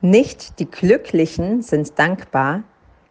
Nicht 0.00 0.60
die 0.60 0.70
Glücklichen 0.70 1.60
sind 1.60 1.98
dankbar, 1.98 2.62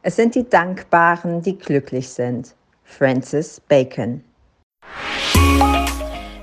es 0.04 0.16
sind 0.16 0.36
die 0.36 0.48
Dankbaren, 0.48 1.42
die 1.42 1.58
glücklich 1.58 2.08
sind. 2.08 2.56
Francis 2.86 3.60
Bacon. 3.60 4.24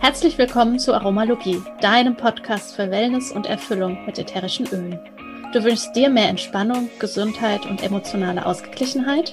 Herzlich 0.01 0.37
willkommen 0.37 0.79
zu 0.79 0.93
Aromalogie, 0.93 1.63
deinem 1.81 2.15
Podcast 2.19 2.77
für 2.77 2.91
Wellness 2.91 3.33
und 3.33 3.47
Erfüllung 3.47 4.05
mit 4.05 4.19
ätherischen 4.19 4.67
Ölen. 4.67 5.01
Du 5.55 5.65
wünschst 5.65 5.97
dir 5.97 6.11
mehr 6.11 6.29
Entspannung, 6.29 6.91
Gesundheit 6.99 7.65
und 7.65 7.83
emotionale 7.83 8.45
Ausgeglichenheit? 8.45 9.33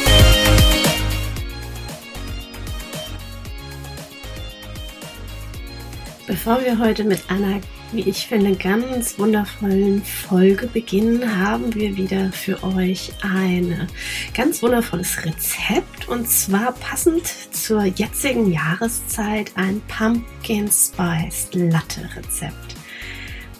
Bevor 6.31 6.63
wir 6.63 6.79
heute 6.79 7.03
mit 7.03 7.29
einer, 7.29 7.59
wie 7.91 8.07
ich 8.09 8.25
finde, 8.25 8.55
ganz 8.55 9.19
wundervollen 9.19 10.01
Folge 10.01 10.65
beginnen, 10.65 11.37
haben 11.37 11.75
wir 11.75 11.97
wieder 11.97 12.31
für 12.31 12.63
euch 12.63 13.11
ein 13.21 13.89
ganz 14.33 14.63
wundervolles 14.63 15.25
Rezept 15.25 16.07
und 16.07 16.29
zwar 16.29 16.71
passend 16.71 17.27
zur 17.51 17.83
jetzigen 17.83 18.49
Jahreszeit 18.49 19.51
ein 19.55 19.81
Pumpkin 19.89 20.69
Spice 20.71 21.49
Latte 21.51 22.09
Rezept. 22.15 22.75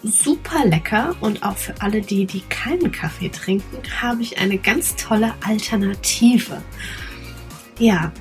Super 0.03 0.65
lecker 0.65 1.13
und 1.19 1.43
auch 1.43 1.57
für 1.57 1.73
alle 1.81 1.99
die, 1.99 2.25
die 2.25 2.41
keinen 2.47 2.93
Kaffee 2.93 3.27
trinken, 3.27 3.79
habe 4.01 4.21
ich 4.21 4.37
eine 4.37 4.57
ganz 4.57 4.95
tolle 4.95 5.33
Alternative. 5.45 6.61
Ja, 7.79 8.13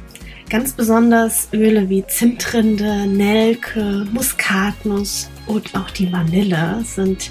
Ganz 0.50 0.72
besonders 0.72 1.46
Öle 1.52 1.88
wie 1.88 2.04
Zimtrinde, 2.04 3.06
Nelke, 3.06 4.04
Muskatnuss 4.10 5.30
und 5.46 5.76
auch 5.76 5.90
die 5.90 6.10
Vanille 6.10 6.82
sind 6.84 7.30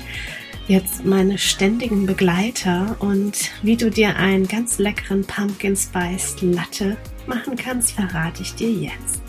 jetzt 0.69 1.03
meine 1.03 1.37
ständigen 1.37 2.05
Begleiter 2.05 2.95
und 2.99 3.51
wie 3.61 3.75
du 3.75 3.91
dir 3.91 4.15
einen 4.15 4.47
ganz 4.47 4.79
leckeren 4.79 5.25
Pumpkin 5.25 5.75
Spice 5.75 6.37
Latte 6.39 6.95
machen 7.27 7.57
kannst, 7.57 7.91
verrate 7.91 8.41
ich 8.41 8.55
dir 8.55 8.71
jetzt. 8.71 9.21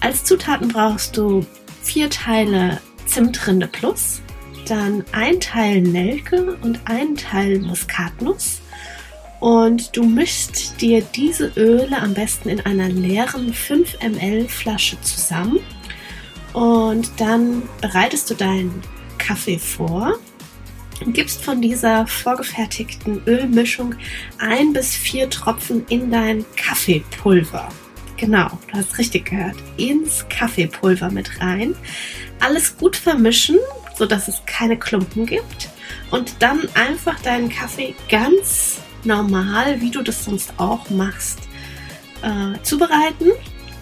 Als 0.00 0.24
Zutaten 0.24 0.68
brauchst 0.68 1.14
du 1.14 1.44
vier 1.82 2.08
Teile 2.08 2.80
Zimtrinde 3.04 3.66
Plus, 3.66 4.22
dann 4.66 5.04
ein 5.12 5.38
Teil 5.38 5.82
Nelke 5.82 6.56
und 6.62 6.80
ein 6.86 7.14
Teil 7.16 7.58
Muskatnuss, 7.58 8.61
und 9.42 9.96
du 9.96 10.04
mischst 10.04 10.80
dir 10.80 11.02
diese 11.02 11.50
Öle 11.56 12.00
am 12.00 12.14
besten 12.14 12.48
in 12.48 12.60
einer 12.60 12.88
leeren 12.88 13.52
5 13.52 13.98
ml 14.00 14.48
Flasche 14.48 15.00
zusammen. 15.00 15.58
Und 16.52 17.10
dann 17.16 17.64
bereitest 17.80 18.30
du 18.30 18.34
deinen 18.34 18.80
Kaffee 19.18 19.58
vor 19.58 20.16
und 21.04 21.12
gibst 21.12 21.42
von 21.42 21.60
dieser 21.60 22.06
vorgefertigten 22.06 23.20
Ölmischung 23.26 23.96
ein 24.38 24.72
bis 24.72 24.94
vier 24.94 25.28
Tropfen 25.28 25.86
in 25.88 26.12
dein 26.12 26.44
Kaffeepulver. 26.54 27.68
Genau, 28.18 28.46
du 28.70 28.78
hast 28.78 28.96
richtig 28.96 29.24
gehört. 29.24 29.56
Ins 29.76 30.24
Kaffeepulver 30.28 31.10
mit 31.10 31.40
rein. 31.40 31.74
Alles 32.38 32.76
gut 32.76 32.94
vermischen, 32.94 33.58
sodass 33.98 34.28
es 34.28 34.40
keine 34.46 34.78
Klumpen 34.78 35.26
gibt. 35.26 35.68
Und 36.12 36.36
dann 36.38 36.60
einfach 36.74 37.18
deinen 37.22 37.48
Kaffee 37.48 37.96
ganz 38.08 38.81
normal, 39.04 39.80
wie 39.80 39.90
du 39.90 40.02
das 40.02 40.24
sonst 40.24 40.54
auch 40.58 40.90
machst, 40.90 41.40
äh, 42.22 42.60
zubereiten. 42.62 43.32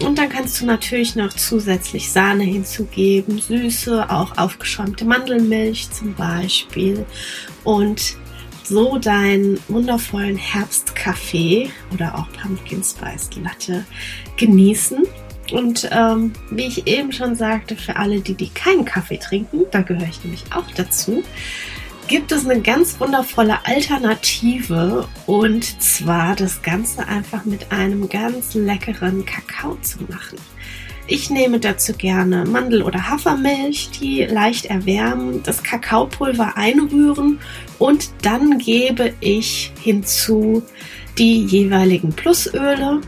Und 0.03 0.17
dann 0.17 0.29
kannst 0.29 0.59
du 0.59 0.65
natürlich 0.65 1.15
noch 1.15 1.31
zusätzlich 1.33 2.11
Sahne 2.11 2.43
hinzugeben, 2.43 3.39
Süße, 3.39 4.09
auch 4.09 4.37
aufgeschäumte 4.37 5.05
Mandelmilch 5.05 5.91
zum 5.91 6.15
Beispiel. 6.15 7.05
Und 7.63 8.15
so 8.63 8.97
deinen 8.97 9.59
wundervollen 9.67 10.37
Herbstkaffee 10.37 11.69
oder 11.93 12.15
auch 12.17 12.27
Pumpkin 12.31 12.83
Spice 12.83 13.29
Latte 13.43 13.85
genießen. 14.37 15.03
Und 15.51 15.89
ähm, 15.91 16.31
wie 16.49 16.67
ich 16.67 16.87
eben 16.87 17.11
schon 17.11 17.35
sagte, 17.35 17.75
für 17.75 17.97
alle, 17.97 18.21
die, 18.21 18.35
die 18.35 18.49
keinen 18.49 18.85
Kaffee 18.85 19.17
trinken, 19.17 19.65
da 19.71 19.81
gehöre 19.81 20.07
ich 20.07 20.23
nämlich 20.23 20.45
auch 20.55 20.69
dazu, 20.75 21.23
gibt 22.11 22.33
es 22.33 22.45
eine 22.45 22.59
ganz 22.59 22.99
wundervolle 22.99 23.65
Alternative 23.65 25.07
und 25.27 25.81
zwar 25.81 26.35
das 26.35 26.61
Ganze 26.61 27.07
einfach 27.07 27.45
mit 27.45 27.71
einem 27.71 28.09
ganz 28.09 28.53
leckeren 28.53 29.25
Kakao 29.25 29.77
zu 29.81 29.99
machen. 30.09 30.37
Ich 31.07 31.29
nehme 31.29 31.61
dazu 31.61 31.93
gerne 31.93 32.43
Mandel- 32.43 32.83
oder 32.83 33.07
Hafermilch, 33.09 33.91
die 33.91 34.25
leicht 34.25 34.65
erwärmen, 34.65 35.41
das 35.43 35.63
Kakaopulver 35.63 36.57
einrühren 36.57 37.39
und 37.79 38.09
dann 38.23 38.57
gebe 38.57 39.13
ich 39.21 39.71
hinzu 39.79 40.63
die 41.17 41.45
jeweiligen 41.45 42.09
Plusöle, 42.11 42.99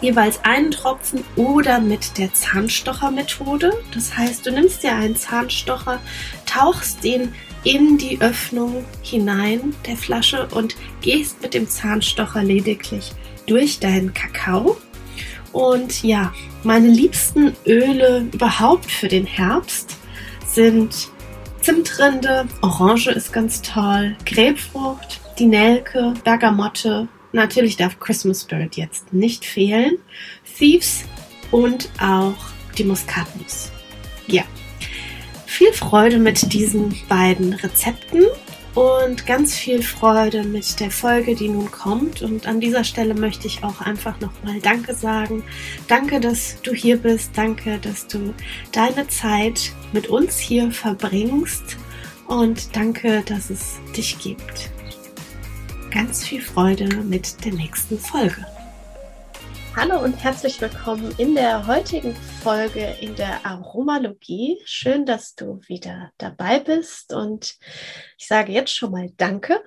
jeweils 0.00 0.38
einen 0.44 0.70
Tropfen 0.70 1.24
oder 1.34 1.80
mit 1.80 2.16
der 2.16 2.32
Zahnstochermethode. 2.32 3.72
Das 3.92 4.16
heißt, 4.16 4.46
du 4.46 4.52
nimmst 4.52 4.84
dir 4.84 4.94
einen 4.94 5.16
Zahnstocher, 5.16 5.98
tauchst 6.46 7.02
den 7.02 7.32
in 7.64 7.98
die 7.98 8.20
Öffnung 8.20 8.84
hinein 9.02 9.74
der 9.86 9.96
Flasche 9.96 10.48
und 10.52 10.76
gehst 11.00 11.42
mit 11.42 11.54
dem 11.54 11.68
Zahnstocher 11.68 12.42
lediglich 12.42 13.12
durch 13.46 13.80
deinen 13.80 14.14
Kakao. 14.14 14.76
Und 15.52 16.02
ja, 16.02 16.32
meine 16.62 16.88
liebsten 16.88 17.54
Öle 17.66 18.26
überhaupt 18.32 18.90
für 18.90 19.08
den 19.08 19.26
Herbst 19.26 19.96
sind 20.46 21.08
Zimtrinde, 21.60 22.48
Orange 22.62 23.10
ist 23.10 23.32
ganz 23.32 23.60
toll, 23.60 24.16
Grapefrucht, 24.24 25.20
die 25.38 25.46
Nelke, 25.46 26.14
Bergamotte, 26.24 27.08
natürlich 27.32 27.76
darf 27.76 28.00
Christmas 28.00 28.42
Spirit 28.42 28.76
jetzt 28.76 29.12
nicht 29.12 29.44
fehlen, 29.44 29.98
Thieves 30.58 31.04
und 31.50 31.90
auch 32.00 32.36
die 32.78 32.84
Muskatnuss. 32.84 33.70
Ja, 34.26 34.44
viel 35.60 35.74
Freude 35.74 36.16
mit 36.16 36.54
diesen 36.54 36.96
beiden 37.06 37.52
Rezepten 37.52 38.24
und 38.74 39.26
ganz 39.26 39.54
viel 39.54 39.82
Freude 39.82 40.42
mit 40.42 40.80
der 40.80 40.90
Folge, 40.90 41.34
die 41.34 41.50
nun 41.50 41.70
kommt. 41.70 42.22
Und 42.22 42.46
an 42.46 42.60
dieser 42.62 42.82
Stelle 42.82 43.12
möchte 43.12 43.46
ich 43.46 43.62
auch 43.62 43.82
einfach 43.82 44.18
nochmal 44.20 44.58
Danke 44.62 44.94
sagen. 44.94 45.42
Danke, 45.86 46.18
dass 46.18 46.62
du 46.62 46.72
hier 46.72 46.96
bist. 46.96 47.32
Danke, 47.34 47.76
dass 47.76 48.06
du 48.06 48.32
deine 48.72 49.06
Zeit 49.08 49.72
mit 49.92 50.06
uns 50.06 50.38
hier 50.38 50.72
verbringst. 50.72 51.76
Und 52.26 52.74
danke, 52.74 53.20
dass 53.26 53.50
es 53.50 53.80
dich 53.94 54.18
gibt. 54.18 54.70
Ganz 55.90 56.24
viel 56.24 56.40
Freude 56.40 56.88
mit 57.04 57.44
der 57.44 57.52
nächsten 57.52 57.98
Folge. 57.98 58.46
Hallo 59.76 60.02
und 60.02 60.14
herzlich 60.22 60.60
willkommen 60.60 61.14
in 61.16 61.36
der 61.36 61.68
heutigen 61.68 62.14
Folge 62.42 62.96
in 63.00 63.14
der 63.14 63.46
Aromalogie. 63.46 64.60
Schön, 64.64 65.06
dass 65.06 65.36
du 65.36 65.60
wieder 65.68 66.10
dabei 66.18 66.58
bist 66.58 67.12
und 67.12 67.56
ich 68.18 68.26
sage 68.26 68.52
jetzt 68.52 68.74
schon 68.74 68.90
mal 68.90 69.10
Danke, 69.16 69.62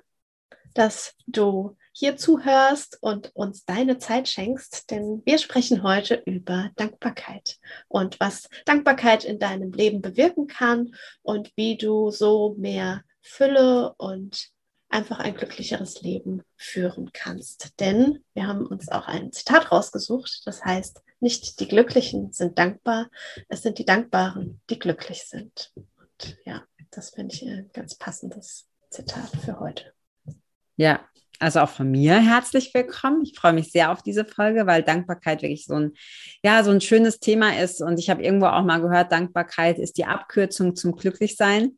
dass 0.73 1.15
du 1.25 1.77
hier 1.93 2.17
zuhörst 2.17 2.97
und 3.01 3.31
uns 3.33 3.63
deine 3.63 3.97
Zeit 3.97 4.27
schenkst, 4.27 4.91
denn 4.91 5.21
wir 5.25 5.37
sprechen 5.37 5.83
heute 5.83 6.21
über 6.25 6.69
Dankbarkeit 6.75 7.57
und 7.87 8.19
was 8.19 8.49
Dankbarkeit 8.65 9.23
in 9.23 9.39
deinem 9.39 9.71
Leben 9.71 10.01
bewirken 10.01 10.47
kann 10.47 10.93
und 11.21 11.51
wie 11.55 11.77
du 11.77 12.11
so 12.11 12.55
mehr 12.57 13.03
Fülle 13.21 13.93
und 13.97 14.49
einfach 14.93 15.19
ein 15.19 15.35
glücklicheres 15.35 16.01
Leben 16.01 16.43
führen 16.55 17.11
kannst. 17.13 17.79
Denn 17.79 18.23
wir 18.33 18.47
haben 18.47 18.65
uns 18.65 18.89
auch 18.89 19.07
ein 19.07 19.31
Zitat 19.31 19.71
rausgesucht, 19.71 20.43
das 20.45 20.63
heißt, 20.63 21.01
nicht 21.19 21.59
die 21.59 21.67
Glücklichen 21.67 22.31
sind 22.31 22.59
dankbar, 22.59 23.09
es 23.49 23.63
sind 23.63 23.79
die 23.79 23.85
Dankbaren, 23.85 24.61
die 24.69 24.79
glücklich 24.79 25.23
sind. 25.23 25.71
Und 25.75 26.37
ja, 26.45 26.63
das 26.91 27.11
finde 27.11 27.33
ich 27.33 27.41
ein 27.43 27.69
ganz 27.73 27.95
passendes 27.95 28.67
Zitat 28.89 29.29
für 29.43 29.59
heute. 29.59 29.93
Ja, 30.75 31.01
also 31.39 31.59
auch 31.59 31.69
von 31.69 31.89
mir 31.89 32.19
herzlich 32.19 32.73
willkommen. 32.73 33.23
Ich 33.23 33.37
freue 33.37 33.53
mich 33.53 33.71
sehr 33.71 33.91
auf 33.91 34.01
diese 34.01 34.23
Folge, 34.23 34.65
weil 34.65 34.83
Dankbarkeit 34.83 35.41
wirklich 35.41 35.65
so 35.65 35.75
ein, 35.75 35.93
ja, 36.43 36.63
so 36.63 36.71
ein 36.71 36.79
schönes 36.79 37.19
Thema 37.19 37.59
ist. 37.59 37.81
Und 37.81 37.99
ich 37.99 38.09
habe 38.09 38.23
irgendwo 38.23 38.45
auch 38.45 38.63
mal 38.63 38.79
gehört, 38.79 39.11
Dankbarkeit 39.11 39.77
ist 39.77 39.97
die 39.97 40.05
Abkürzung 40.05 40.75
zum 40.75 40.95
Glücklichsein. 40.95 41.77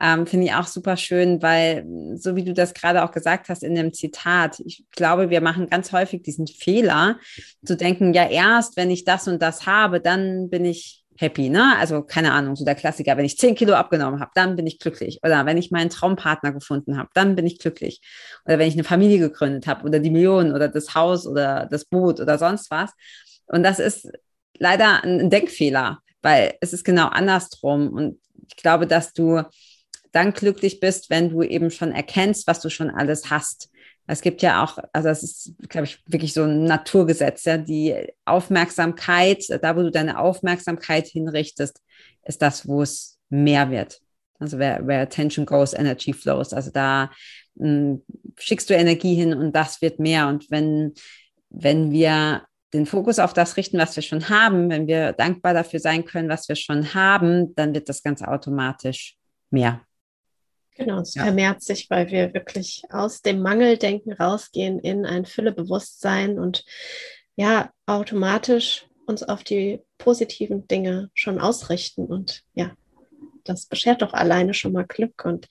Ähm, 0.00 0.26
Finde 0.26 0.46
ich 0.46 0.54
auch 0.54 0.66
super 0.66 0.96
schön, 0.96 1.42
weil 1.42 1.84
so 2.16 2.36
wie 2.36 2.44
du 2.44 2.52
das 2.52 2.74
gerade 2.74 3.04
auch 3.04 3.10
gesagt 3.10 3.48
hast 3.48 3.62
in 3.62 3.74
dem 3.74 3.92
Zitat, 3.92 4.60
ich 4.60 4.84
glaube, 4.92 5.30
wir 5.30 5.40
machen 5.40 5.68
ganz 5.68 5.92
häufig 5.92 6.22
diesen 6.22 6.46
Fehler 6.46 7.18
zu 7.64 7.76
denken, 7.76 8.14
ja 8.14 8.28
erst, 8.28 8.76
wenn 8.76 8.90
ich 8.90 9.04
das 9.04 9.26
und 9.28 9.42
das 9.42 9.66
habe, 9.66 10.00
dann 10.00 10.50
bin 10.50 10.64
ich 10.64 11.04
happy, 11.18 11.48
ne? 11.48 11.76
Also 11.78 12.02
keine 12.02 12.32
Ahnung, 12.32 12.54
so 12.54 12.64
der 12.64 12.76
Klassiker, 12.76 13.16
wenn 13.16 13.24
ich 13.24 13.38
zehn 13.38 13.56
Kilo 13.56 13.74
abgenommen 13.74 14.20
habe, 14.20 14.30
dann 14.34 14.54
bin 14.54 14.66
ich 14.66 14.78
glücklich. 14.78 15.18
Oder 15.24 15.44
wenn 15.46 15.58
ich 15.58 15.70
meinen 15.70 15.90
Traumpartner 15.90 16.52
gefunden 16.52 16.96
habe, 16.96 17.08
dann 17.12 17.34
bin 17.34 17.44
ich 17.44 17.58
glücklich. 17.58 18.00
Oder 18.46 18.58
wenn 18.58 18.68
ich 18.68 18.74
eine 18.74 18.84
Familie 18.84 19.18
gegründet 19.18 19.66
habe 19.66 19.84
oder 19.84 19.98
die 19.98 20.10
Millionen 20.10 20.54
oder 20.54 20.68
das 20.68 20.94
Haus 20.94 21.26
oder 21.26 21.66
das 21.66 21.84
Boot 21.84 22.20
oder 22.20 22.38
sonst 22.38 22.70
was. 22.70 22.92
Und 23.46 23.64
das 23.64 23.80
ist 23.80 24.08
leider 24.58 25.02
ein 25.02 25.28
Denkfehler, 25.28 25.98
weil 26.22 26.54
es 26.60 26.72
ist 26.72 26.84
genau 26.84 27.08
andersrum. 27.08 27.88
Und 27.92 28.20
ich 28.48 28.56
glaube, 28.56 28.86
dass 28.86 29.12
du 29.12 29.42
dann 30.12 30.32
glücklich 30.32 30.80
bist, 30.80 31.10
wenn 31.10 31.30
du 31.30 31.42
eben 31.42 31.70
schon 31.70 31.92
erkennst, 31.92 32.46
was 32.46 32.60
du 32.60 32.70
schon 32.70 32.90
alles 32.90 33.30
hast. 33.30 33.70
Es 34.06 34.22
gibt 34.22 34.40
ja 34.40 34.64
auch, 34.64 34.78
also 34.92 35.10
es 35.10 35.22
ist, 35.22 35.52
glaube 35.68 35.86
ich, 35.86 36.02
wirklich 36.06 36.32
so 36.32 36.44
ein 36.44 36.64
Naturgesetz, 36.64 37.44
ja, 37.44 37.58
die 37.58 37.94
Aufmerksamkeit, 38.24 39.44
da 39.60 39.76
wo 39.76 39.82
du 39.82 39.90
deine 39.90 40.18
Aufmerksamkeit 40.18 41.06
hinrichtest, 41.06 41.82
ist 42.24 42.40
das, 42.40 42.66
wo 42.66 42.82
es 42.82 43.18
mehr 43.28 43.70
wird. 43.70 44.00
Also 44.38 44.58
where, 44.58 44.86
where 44.86 45.02
attention 45.02 45.44
goes, 45.44 45.74
energy 45.74 46.12
flows. 46.12 46.52
Also 46.52 46.70
da 46.70 47.10
mh, 47.56 47.66
hm, 47.66 48.02
schickst 48.38 48.70
du 48.70 48.74
Energie 48.74 49.14
hin 49.14 49.34
und 49.34 49.54
das 49.54 49.82
wird 49.82 49.98
mehr. 49.98 50.28
Und 50.28 50.50
wenn, 50.50 50.94
wenn 51.50 51.90
wir 51.90 52.44
den 52.72 52.86
Fokus 52.86 53.18
auf 53.18 53.32
das 53.32 53.56
richten, 53.56 53.78
was 53.78 53.96
wir 53.96 54.02
schon 54.02 54.28
haben, 54.28 54.70
wenn 54.70 54.86
wir 54.86 55.12
dankbar 55.12 55.54
dafür 55.54 55.80
sein 55.80 56.04
können, 56.04 56.28
was 56.28 56.48
wir 56.48 56.56
schon 56.56 56.94
haben, 56.94 57.54
dann 57.54 57.74
wird 57.74 57.88
das 57.88 58.02
ganz 58.02 58.22
automatisch 58.22 59.16
mehr. 59.50 59.80
Genau, 60.78 61.00
es 61.00 61.14
ja. 61.14 61.24
vermehrt 61.24 61.62
sich, 61.62 61.90
weil 61.90 62.10
wir 62.10 62.32
wirklich 62.34 62.82
aus 62.88 63.20
dem 63.20 63.42
Mangeldenken 63.42 64.12
rausgehen 64.12 64.78
in 64.78 65.04
ein 65.04 65.26
Füllebewusstsein 65.26 66.38
und 66.38 66.64
ja, 67.34 67.70
automatisch 67.86 68.86
uns 69.06 69.24
auf 69.24 69.42
die 69.42 69.80
positiven 69.98 70.68
Dinge 70.68 71.10
schon 71.14 71.40
ausrichten. 71.40 72.06
Und 72.06 72.42
ja, 72.54 72.72
das 73.42 73.66
beschert 73.66 74.02
doch 74.02 74.12
alleine 74.12 74.54
schon 74.54 74.72
mal 74.72 74.86
Glück. 74.86 75.24
Und 75.24 75.48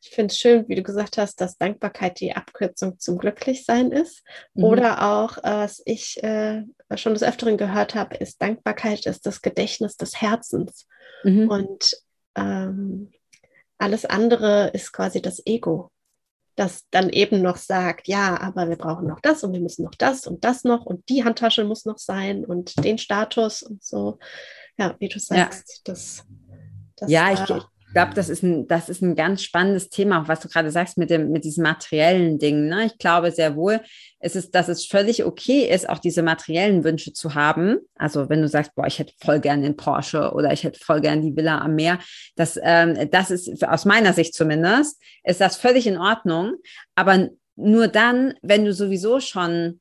ich 0.00 0.10
finde 0.10 0.32
es 0.32 0.38
schön, 0.38 0.68
wie 0.68 0.76
du 0.76 0.84
gesagt 0.84 1.18
hast, 1.18 1.40
dass 1.40 1.58
Dankbarkeit 1.58 2.20
die 2.20 2.36
Abkürzung 2.36 3.00
zum 3.00 3.18
Glücklichsein 3.18 3.90
ist. 3.90 4.22
Mhm. 4.54 4.64
Oder 4.64 5.10
auch, 5.10 5.38
äh, 5.38 5.42
was 5.42 5.82
ich 5.86 6.22
äh, 6.22 6.62
schon 6.94 7.14
des 7.14 7.24
Öfteren 7.24 7.56
gehört 7.56 7.96
habe, 7.96 8.16
ist 8.16 8.40
Dankbarkeit 8.40 9.06
ist 9.06 9.26
das 9.26 9.42
Gedächtnis 9.42 9.96
des 9.96 10.20
Herzens. 10.20 10.86
Mhm. 11.24 11.48
Und 11.48 11.96
ähm, 12.36 13.10
alles 13.78 14.04
andere 14.04 14.68
ist 14.74 14.92
quasi 14.92 15.22
das 15.22 15.44
Ego, 15.46 15.90
das 16.56 16.84
dann 16.90 17.10
eben 17.10 17.40
noch 17.40 17.56
sagt, 17.56 18.08
ja, 18.08 18.40
aber 18.40 18.68
wir 18.68 18.76
brauchen 18.76 19.06
noch 19.06 19.20
das 19.20 19.44
und 19.44 19.52
wir 19.52 19.60
müssen 19.60 19.84
noch 19.84 19.94
das 19.94 20.26
und 20.26 20.44
das 20.44 20.64
noch 20.64 20.84
und 20.84 21.08
die 21.08 21.24
Handtasche 21.24 21.64
muss 21.64 21.84
noch 21.84 21.98
sein 21.98 22.44
und 22.44 22.84
den 22.84 22.98
Status 22.98 23.62
und 23.62 23.82
so. 23.82 24.18
Ja, 24.76 24.96
wie 24.98 25.08
du 25.08 25.18
sagst, 25.18 25.68
ja. 25.68 25.92
das, 25.92 26.24
das. 26.96 27.10
Ja, 27.10 27.32
ich, 27.32 27.40
ich 27.88 27.94
glaube, 27.94 28.12
das 28.14 28.28
ist 28.28 28.42
ein, 28.42 28.68
das 28.68 28.90
ist 28.90 29.00
ein 29.00 29.16
ganz 29.16 29.42
spannendes 29.42 29.88
Thema, 29.88 30.20
auch 30.20 30.28
was 30.28 30.40
du 30.40 30.48
gerade 30.48 30.70
sagst 30.70 30.98
mit 30.98 31.08
dem, 31.08 31.30
mit 31.30 31.44
diesen 31.44 31.62
materiellen 31.62 32.38
Dingen. 32.38 32.68
Ne? 32.68 32.84
Ich 32.84 32.98
glaube 32.98 33.32
sehr 33.32 33.56
wohl, 33.56 33.80
es 34.20 34.50
dass 34.50 34.68
es 34.68 34.84
völlig 34.84 35.24
okay 35.24 35.66
ist, 35.66 35.88
auch 35.88 35.98
diese 35.98 36.22
materiellen 36.22 36.84
Wünsche 36.84 37.14
zu 37.14 37.34
haben. 37.34 37.78
Also 37.94 38.28
wenn 38.28 38.42
du 38.42 38.48
sagst, 38.48 38.74
boah, 38.74 38.86
ich 38.86 38.98
hätte 38.98 39.14
voll 39.24 39.40
gern 39.40 39.62
den 39.62 39.74
Porsche 39.74 40.32
oder 40.34 40.52
ich 40.52 40.64
hätte 40.64 40.78
voll 40.78 41.00
gern 41.00 41.22
die 41.22 41.34
Villa 41.34 41.62
am 41.62 41.76
Meer, 41.76 41.98
das, 42.36 42.60
ähm, 42.62 43.08
das 43.10 43.30
ist 43.30 43.66
aus 43.66 43.86
meiner 43.86 44.12
Sicht 44.12 44.34
zumindest, 44.34 45.00
ist 45.24 45.40
das 45.40 45.56
völlig 45.56 45.86
in 45.86 45.96
Ordnung. 45.96 46.56
Aber 46.94 47.30
nur 47.56 47.88
dann, 47.88 48.34
wenn 48.42 48.66
du 48.66 48.74
sowieso 48.74 49.18
schon 49.20 49.80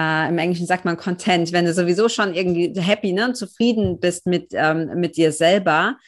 Uh, 0.00 0.26
Im 0.26 0.38
Englischen 0.38 0.66
sagt 0.66 0.86
man 0.86 0.96
content, 0.96 1.52
wenn 1.52 1.66
du 1.66 1.74
sowieso 1.74 2.08
schon 2.08 2.32
irgendwie 2.32 2.72
happy 2.80 3.12
ne, 3.12 3.34
zufrieden 3.34 4.00
bist 4.00 4.26
mit, 4.26 4.48
ähm, 4.52 4.90
mit 4.94 5.18
dir 5.18 5.32
selber, 5.32 5.98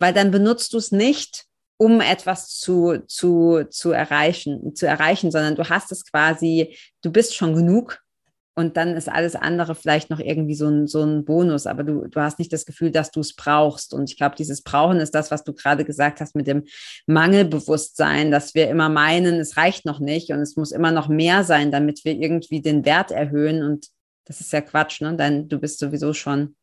weil 0.00 0.12
dann 0.12 0.32
benutzt 0.32 0.72
du 0.72 0.78
es 0.78 0.90
nicht, 0.90 1.44
um 1.76 2.00
etwas 2.00 2.58
zu, 2.58 2.98
zu, 3.06 3.64
zu 3.70 3.92
erreichen, 3.92 4.74
zu 4.74 4.86
erreichen, 4.86 5.30
sondern 5.30 5.54
du 5.54 5.68
hast 5.68 5.92
es 5.92 6.04
quasi, 6.04 6.76
du 7.02 7.10
bist 7.10 7.34
schon 7.36 7.54
genug 7.54 8.00
und 8.54 8.76
dann 8.76 8.96
ist 8.96 9.08
alles 9.08 9.36
andere 9.36 9.74
vielleicht 9.74 10.10
noch 10.10 10.18
irgendwie 10.18 10.54
so 10.54 10.68
ein, 10.68 10.86
so 10.86 11.02
ein 11.02 11.24
Bonus, 11.24 11.66
aber 11.66 11.84
du, 11.84 12.06
du 12.08 12.20
hast 12.20 12.38
nicht 12.38 12.52
das 12.52 12.66
Gefühl, 12.66 12.90
dass 12.90 13.10
du 13.10 13.20
es 13.20 13.34
brauchst. 13.34 13.94
Und 13.94 14.10
ich 14.10 14.18
glaube, 14.18 14.36
dieses 14.36 14.62
Brauchen 14.62 14.98
ist 14.98 15.14
das, 15.14 15.30
was 15.30 15.44
du 15.44 15.54
gerade 15.54 15.84
gesagt 15.84 16.20
hast 16.20 16.36
mit 16.36 16.46
dem 16.46 16.64
Mangelbewusstsein, 17.06 18.30
dass 18.30 18.54
wir 18.54 18.68
immer 18.68 18.90
meinen, 18.90 19.36
es 19.36 19.56
reicht 19.56 19.86
noch 19.86 20.00
nicht 20.00 20.30
und 20.30 20.40
es 20.40 20.56
muss 20.56 20.72
immer 20.72 20.90
noch 20.90 21.08
mehr 21.08 21.44
sein, 21.44 21.70
damit 21.70 22.04
wir 22.04 22.14
irgendwie 22.14 22.60
den 22.60 22.84
Wert 22.84 23.10
erhöhen. 23.12 23.62
Und 23.62 23.86
das 24.26 24.40
ist 24.40 24.52
ja 24.52 24.60
Quatsch, 24.60 25.00
ne? 25.00 25.16
Denn 25.16 25.48
du 25.48 25.58
bist 25.58 25.78
sowieso 25.78 26.12
schon 26.12 26.56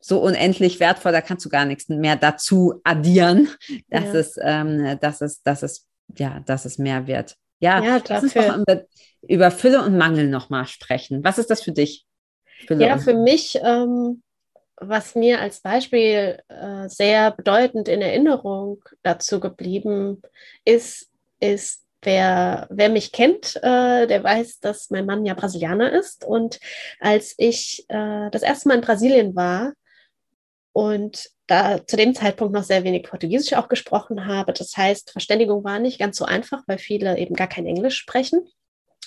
so 0.00 0.20
unendlich 0.20 0.80
wertvoll, 0.80 1.12
da 1.12 1.20
kannst 1.20 1.44
du 1.44 1.48
gar 1.50 1.66
nichts 1.66 1.88
mehr 1.88 2.16
dazu 2.16 2.80
addieren, 2.84 3.48
dass 3.88 4.04
ja. 4.04 4.14
es, 4.14 4.38
ähm, 4.42 4.98
dass 5.00 5.20
es, 5.20 5.42
dass 5.42 5.62
es, 5.62 5.86
ja, 6.16 6.40
dass 6.46 6.64
es 6.64 6.78
mehr 6.78 7.06
wird. 7.06 7.36
Ja, 7.60 7.82
ja 7.82 8.00
lass 8.08 8.22
uns 8.22 8.34
doch 8.34 8.56
über, 8.56 8.84
über 9.22 9.50
Fülle 9.50 9.82
und 9.82 9.98
Mangel 9.98 10.28
nochmal 10.28 10.66
sprechen. 10.66 11.22
Was 11.22 11.38
ist 11.38 11.50
das 11.50 11.62
für 11.62 11.72
dich? 11.72 12.06
Fülle 12.66 12.86
ja, 12.86 12.98
für 12.98 13.14
mich, 13.14 13.58
ähm, 13.62 14.22
was 14.76 15.14
mir 15.14 15.40
als 15.40 15.60
Beispiel 15.60 16.38
äh, 16.48 16.88
sehr 16.88 17.30
bedeutend 17.32 17.88
in 17.88 18.00
Erinnerung 18.00 18.82
dazu 19.02 19.38
geblieben 19.38 20.22
ist, 20.64 21.10
ist 21.38 21.82
Wer, 22.02 22.66
wer 22.70 22.88
mich 22.88 23.12
kennt, 23.12 23.56
äh, 23.56 24.06
der 24.06 24.24
weiß, 24.24 24.60
dass 24.60 24.90
mein 24.90 25.06
Mann 25.06 25.26
ja 25.26 25.34
Brasilianer 25.34 25.92
ist. 25.92 26.24
Und 26.24 26.58
als 26.98 27.34
ich 27.36 27.84
äh, 27.88 28.30
das 28.30 28.42
erste 28.42 28.68
Mal 28.68 28.76
in 28.76 28.80
Brasilien 28.80 29.36
war, 29.36 29.72
und 30.72 31.28
da 31.46 31.84
zu 31.84 31.96
dem 31.96 32.14
Zeitpunkt 32.14 32.54
noch 32.54 32.62
sehr 32.62 32.84
wenig 32.84 33.02
Portugiesisch 33.04 33.54
auch 33.54 33.68
gesprochen 33.68 34.26
habe. 34.26 34.52
Das 34.52 34.76
heißt, 34.76 35.10
Verständigung 35.10 35.64
war 35.64 35.78
nicht 35.80 35.98
ganz 35.98 36.16
so 36.16 36.24
einfach, 36.24 36.62
weil 36.66 36.78
viele 36.78 37.18
eben 37.18 37.34
gar 37.34 37.48
kein 37.48 37.66
Englisch 37.66 37.96
sprechen. 37.96 38.40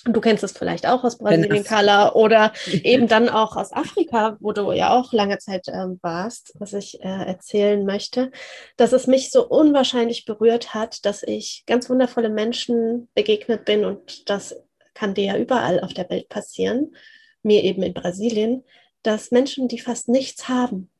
Du 0.04 0.20
kennst 0.20 0.44
es 0.44 0.52
vielleicht 0.52 0.86
auch 0.86 1.02
aus 1.02 1.18
Brasilien, 1.18 1.64
Carla, 1.64 2.12
oder 2.12 2.52
eben 2.70 3.08
dann 3.08 3.28
auch 3.28 3.56
aus 3.56 3.72
Afrika, 3.72 4.36
wo 4.40 4.52
du 4.52 4.72
ja 4.72 4.90
auch 4.94 5.12
lange 5.12 5.38
Zeit 5.38 5.66
ähm, 5.68 5.98
warst, 6.02 6.52
was 6.58 6.74
ich 6.74 7.02
äh, 7.02 7.26
erzählen 7.26 7.84
möchte, 7.86 8.30
dass 8.76 8.92
es 8.92 9.06
mich 9.06 9.30
so 9.30 9.46
unwahrscheinlich 9.46 10.24
berührt 10.26 10.74
hat, 10.74 11.04
dass 11.06 11.22
ich 11.22 11.64
ganz 11.66 11.88
wundervolle 11.88 12.28
Menschen 12.28 13.08
begegnet 13.14 13.64
bin 13.64 13.84
und 13.84 14.28
das 14.28 14.56
kann 14.92 15.14
dir 15.14 15.24
ja 15.24 15.36
überall 15.36 15.80
auf 15.80 15.94
der 15.94 16.08
Welt 16.10 16.28
passieren, 16.28 16.94
mir 17.42 17.64
eben 17.64 17.82
in 17.82 17.94
Brasilien, 17.94 18.64
dass 19.02 19.30
Menschen, 19.30 19.68
die 19.68 19.80
fast 19.80 20.08
nichts 20.08 20.48
haben, 20.48 20.90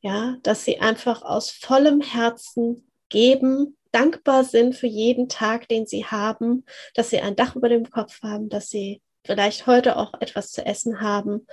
ja, 0.00 0.36
dass 0.42 0.64
sie 0.64 0.80
einfach 0.80 1.22
aus 1.22 1.50
vollem 1.50 2.00
Herzen 2.00 2.86
geben, 3.08 3.76
dankbar 3.92 4.44
sind 4.44 4.74
für 4.74 4.86
jeden 4.86 5.28
Tag, 5.28 5.68
den 5.68 5.86
sie 5.86 6.06
haben, 6.06 6.64
dass 6.94 7.10
sie 7.10 7.20
ein 7.20 7.36
Dach 7.36 7.56
über 7.56 7.68
dem 7.68 7.90
Kopf 7.90 8.22
haben, 8.22 8.48
dass 8.48 8.68
sie 8.70 9.02
vielleicht 9.24 9.66
heute 9.66 9.96
auch 9.96 10.14
etwas 10.20 10.50
zu 10.50 10.64
essen 10.64 11.00
haben 11.00 11.46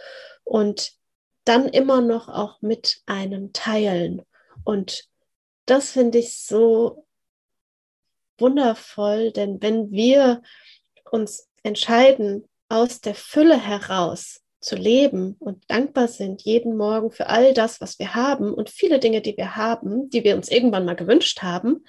und 0.44 0.94
dann 1.44 1.68
immer 1.68 2.02
noch 2.02 2.28
auch 2.30 2.62
mit 2.62 3.02
einem 3.06 3.54
teilen. 3.54 4.22
Und 4.64 5.06
das 5.66 5.92
finde 5.92 6.20
ich 6.20 6.38
so 6.38 7.06
wundervoll, 8.38 9.32
denn 9.32 9.62
wenn 9.62 9.92
wir 9.92 10.42
uns 11.10 11.50
entscheiden, 11.64 12.48
aus 12.70 13.02
der 13.02 13.16
Fülle 13.16 13.58
heraus 13.58 14.42
zu 14.60 14.76
leben 14.76 15.36
und 15.40 15.64
dankbar 15.70 16.08
sind 16.08 16.42
jeden 16.42 16.78
Morgen 16.78 17.12
für 17.12 17.28
all 17.28 17.54
das, 17.54 17.80
was 17.80 18.00
wir 18.00 18.16
haben 18.16 18.54
und 18.54 18.70
viele 18.70 19.00
Dinge, 19.00 19.22
die 19.22 19.38
wir 19.38 19.56
haben, 19.56 20.10
die 20.10 20.24
wir 20.24 20.36
uns 20.36 20.50
irgendwann 20.50 20.86
mal 20.86 20.96
gewünscht 20.96 21.42
haben, 21.42 21.86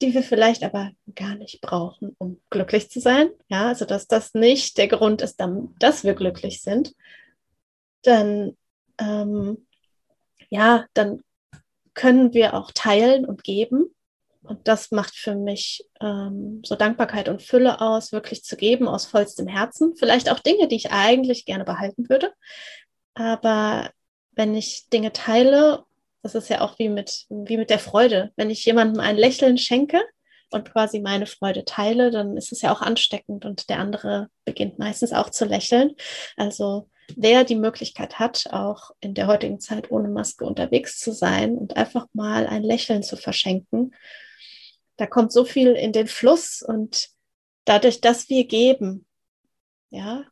die 0.00 0.14
wir 0.14 0.22
vielleicht 0.22 0.62
aber 0.62 0.92
gar 1.14 1.34
nicht 1.34 1.60
brauchen, 1.60 2.14
um 2.18 2.40
glücklich 2.50 2.90
zu 2.90 3.00
sein. 3.00 3.30
Ja, 3.48 3.68
also 3.68 3.84
dass 3.84 4.06
das 4.06 4.34
nicht 4.34 4.78
der 4.78 4.88
Grund 4.88 5.22
ist, 5.22 5.40
dass 5.78 6.04
wir 6.04 6.14
glücklich 6.14 6.62
sind, 6.62 6.94
dann 8.02 8.56
ähm, 8.98 9.66
ja, 10.48 10.86
dann 10.94 11.22
können 11.94 12.34
wir 12.34 12.54
auch 12.54 12.70
teilen 12.72 13.24
und 13.24 13.42
geben 13.42 13.95
und 14.46 14.66
das 14.68 14.90
macht 14.90 15.14
für 15.14 15.34
mich 15.34 15.84
ähm, 16.00 16.62
so 16.64 16.74
Dankbarkeit 16.76 17.28
und 17.28 17.42
Fülle 17.42 17.80
aus, 17.80 18.12
wirklich 18.12 18.44
zu 18.44 18.56
geben 18.56 18.88
aus 18.88 19.06
vollstem 19.06 19.46
Herzen. 19.48 19.94
Vielleicht 19.96 20.30
auch 20.30 20.38
Dinge, 20.38 20.68
die 20.68 20.76
ich 20.76 20.90
eigentlich 20.90 21.44
gerne 21.44 21.64
behalten 21.64 22.08
würde. 22.08 22.32
Aber 23.14 23.90
wenn 24.32 24.54
ich 24.54 24.88
Dinge 24.92 25.12
teile, 25.12 25.84
das 26.22 26.34
ist 26.34 26.48
ja 26.48 26.60
auch 26.60 26.78
wie 26.78 26.88
mit, 26.88 27.26
wie 27.28 27.56
mit 27.56 27.70
der 27.70 27.78
Freude. 27.78 28.32
Wenn 28.36 28.50
ich 28.50 28.64
jemandem 28.64 29.00
ein 29.00 29.16
Lächeln 29.16 29.58
schenke 29.58 30.00
und 30.50 30.70
quasi 30.70 31.00
meine 31.00 31.26
Freude 31.26 31.64
teile, 31.64 32.10
dann 32.10 32.36
ist 32.36 32.52
es 32.52 32.62
ja 32.62 32.72
auch 32.72 32.82
ansteckend 32.82 33.44
und 33.44 33.68
der 33.68 33.78
andere 33.78 34.28
beginnt 34.44 34.78
meistens 34.78 35.12
auch 35.12 35.30
zu 35.30 35.44
lächeln. 35.44 35.94
Also 36.36 36.88
wer 37.16 37.44
die 37.44 37.56
Möglichkeit 37.56 38.18
hat, 38.18 38.48
auch 38.50 38.90
in 39.00 39.14
der 39.14 39.26
heutigen 39.26 39.60
Zeit 39.60 39.90
ohne 39.90 40.08
Maske 40.08 40.44
unterwegs 40.44 40.98
zu 40.98 41.12
sein 41.12 41.56
und 41.56 41.76
einfach 41.76 42.06
mal 42.12 42.46
ein 42.46 42.62
Lächeln 42.62 43.02
zu 43.02 43.16
verschenken, 43.16 43.94
Da 44.96 45.06
kommt 45.06 45.32
so 45.32 45.44
viel 45.44 45.72
in 45.72 45.92
den 45.92 46.06
Fluss 46.06 46.62
und 46.62 47.08
dadurch, 47.64 48.00
dass 48.00 48.28
wir 48.28 48.46
geben, 48.46 49.06
ja, 49.90 50.24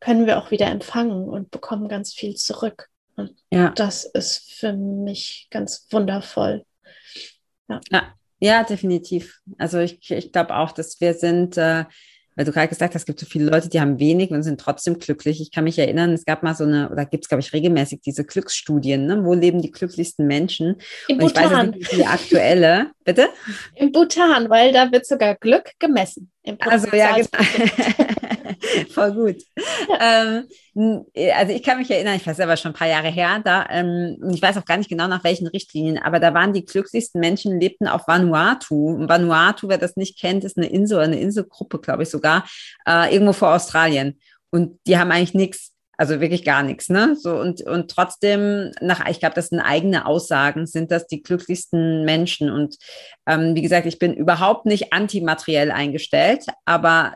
können 0.00 0.26
wir 0.26 0.38
auch 0.38 0.50
wieder 0.50 0.66
empfangen 0.66 1.28
und 1.28 1.50
bekommen 1.50 1.88
ganz 1.88 2.12
viel 2.12 2.34
zurück. 2.34 2.88
Und 3.16 3.34
ja. 3.50 3.70
das 3.70 4.04
ist 4.04 4.52
für 4.52 4.72
mich 4.72 5.48
ganz 5.50 5.86
wundervoll. 5.90 6.64
Ja, 7.68 7.80
ja, 7.90 8.14
ja 8.38 8.64
definitiv. 8.64 9.40
Also 9.58 9.78
ich, 9.78 10.10
ich 10.10 10.32
glaube 10.32 10.56
auch, 10.56 10.72
dass 10.72 11.00
wir 11.00 11.14
sind, 11.14 11.56
äh, 11.56 11.86
weil 12.36 12.44
du 12.44 12.52
gerade 12.52 12.68
gesagt 12.68 12.94
hast, 12.94 13.02
es 13.02 13.06
gibt 13.06 13.18
so 13.18 13.26
viele 13.26 13.50
Leute, 13.50 13.68
die 13.68 13.80
haben 13.80 13.98
wenig 13.98 14.30
und 14.30 14.42
sind 14.42 14.60
trotzdem 14.60 14.98
glücklich. 14.98 15.40
Ich 15.40 15.50
kann 15.50 15.64
mich 15.64 15.78
erinnern, 15.78 16.12
es 16.12 16.24
gab 16.24 16.42
mal 16.42 16.54
so 16.54 16.64
eine, 16.64 16.90
oder 16.90 17.06
gibt 17.06 17.24
es, 17.24 17.28
glaube 17.28 17.40
ich, 17.40 17.52
regelmäßig 17.52 18.02
diese 18.02 18.24
Glücksstudien, 18.24 19.06
ne? 19.06 19.24
wo 19.24 19.34
leben 19.34 19.62
die 19.62 19.72
glücklichsten 19.72 20.26
Menschen? 20.26 20.76
Im 21.08 21.18
und 21.18 21.34
Bhutan. 21.34 21.44
Ich 21.44 21.52
weiß 21.52 21.92
nicht, 21.92 21.92
die 21.92 22.06
aktuelle, 22.06 22.90
bitte? 23.04 23.28
Im 23.74 23.90
Bhutan, 23.90 24.50
weil 24.50 24.72
da 24.72 24.92
wird 24.92 25.06
sogar 25.06 25.34
Glück 25.34 25.72
gemessen. 25.78 26.30
Also 26.60 26.88
ja, 26.94 27.16
genau. 27.16 27.28
Voll 28.90 29.12
gut. 29.12 29.42
Ja. 29.88 30.42
Ähm, 30.74 31.04
also 31.34 31.52
ich 31.52 31.62
kann 31.62 31.78
mich 31.78 31.90
erinnern, 31.90 32.16
ich 32.16 32.26
weiß 32.26 32.40
aber 32.40 32.56
schon 32.56 32.72
ein 32.72 32.78
paar 32.78 32.88
Jahre 32.88 33.08
her, 33.08 33.40
da, 33.44 33.66
ähm, 33.70 34.18
ich 34.32 34.42
weiß 34.42 34.56
auch 34.58 34.64
gar 34.64 34.76
nicht 34.76 34.90
genau 34.90 35.08
nach 35.08 35.24
welchen 35.24 35.46
Richtlinien, 35.46 35.98
aber 35.98 36.20
da 36.20 36.34
waren 36.34 36.52
die 36.52 36.64
glücklichsten 36.64 37.20
Menschen, 37.20 37.60
lebten 37.60 37.88
auf 37.88 38.06
Vanuatu. 38.06 38.88
Und 38.94 39.08
Vanuatu, 39.08 39.68
wer 39.68 39.78
das 39.78 39.96
nicht 39.96 40.18
kennt, 40.18 40.44
ist 40.44 40.56
eine 40.56 40.68
Insel, 40.68 41.00
eine 41.00 41.18
Inselgruppe, 41.18 41.78
glaube 41.78 42.02
ich 42.02 42.10
sogar, 42.10 42.46
äh, 42.86 43.12
irgendwo 43.12 43.32
vor 43.32 43.54
Australien. 43.54 44.18
Und 44.50 44.78
die 44.86 44.98
haben 44.98 45.10
eigentlich 45.10 45.34
nichts 45.34 45.72
also 45.98 46.20
wirklich 46.20 46.44
gar 46.44 46.62
nichts, 46.62 46.88
ne? 46.88 47.16
So 47.16 47.38
und, 47.38 47.62
und 47.62 47.90
trotzdem, 47.90 48.72
nach, 48.80 49.08
ich 49.08 49.18
glaube, 49.18 49.34
das 49.34 49.48
sind 49.48 49.60
eigene 49.60 50.06
Aussagen, 50.06 50.66
sind 50.66 50.90
das 50.90 51.06
die 51.06 51.22
glücklichsten 51.22 52.04
Menschen. 52.04 52.50
Und 52.50 52.76
ähm, 53.26 53.54
wie 53.54 53.62
gesagt, 53.62 53.86
ich 53.86 53.98
bin 53.98 54.12
überhaupt 54.12 54.66
nicht 54.66 54.92
antimateriell 54.92 55.70
eingestellt, 55.70 56.44
aber 56.64 57.14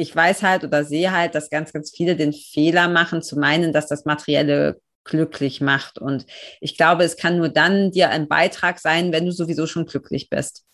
ich 0.00 0.14
weiß 0.14 0.42
halt 0.42 0.64
oder 0.64 0.84
sehe 0.84 1.12
halt, 1.12 1.34
dass 1.34 1.50
ganz, 1.50 1.72
ganz 1.72 1.90
viele 1.94 2.16
den 2.16 2.32
Fehler 2.32 2.88
machen, 2.88 3.22
zu 3.22 3.38
meinen, 3.38 3.72
dass 3.72 3.86
das 3.86 4.04
Materielle 4.04 4.80
glücklich 5.04 5.60
macht. 5.60 5.98
Und 5.98 6.26
ich 6.60 6.76
glaube, 6.76 7.04
es 7.04 7.16
kann 7.16 7.38
nur 7.38 7.48
dann 7.48 7.90
dir 7.90 8.10
ein 8.10 8.28
Beitrag 8.28 8.78
sein, 8.78 9.12
wenn 9.12 9.26
du 9.26 9.32
sowieso 9.32 9.66
schon 9.66 9.86
glücklich 9.86 10.28
bist. 10.28 10.64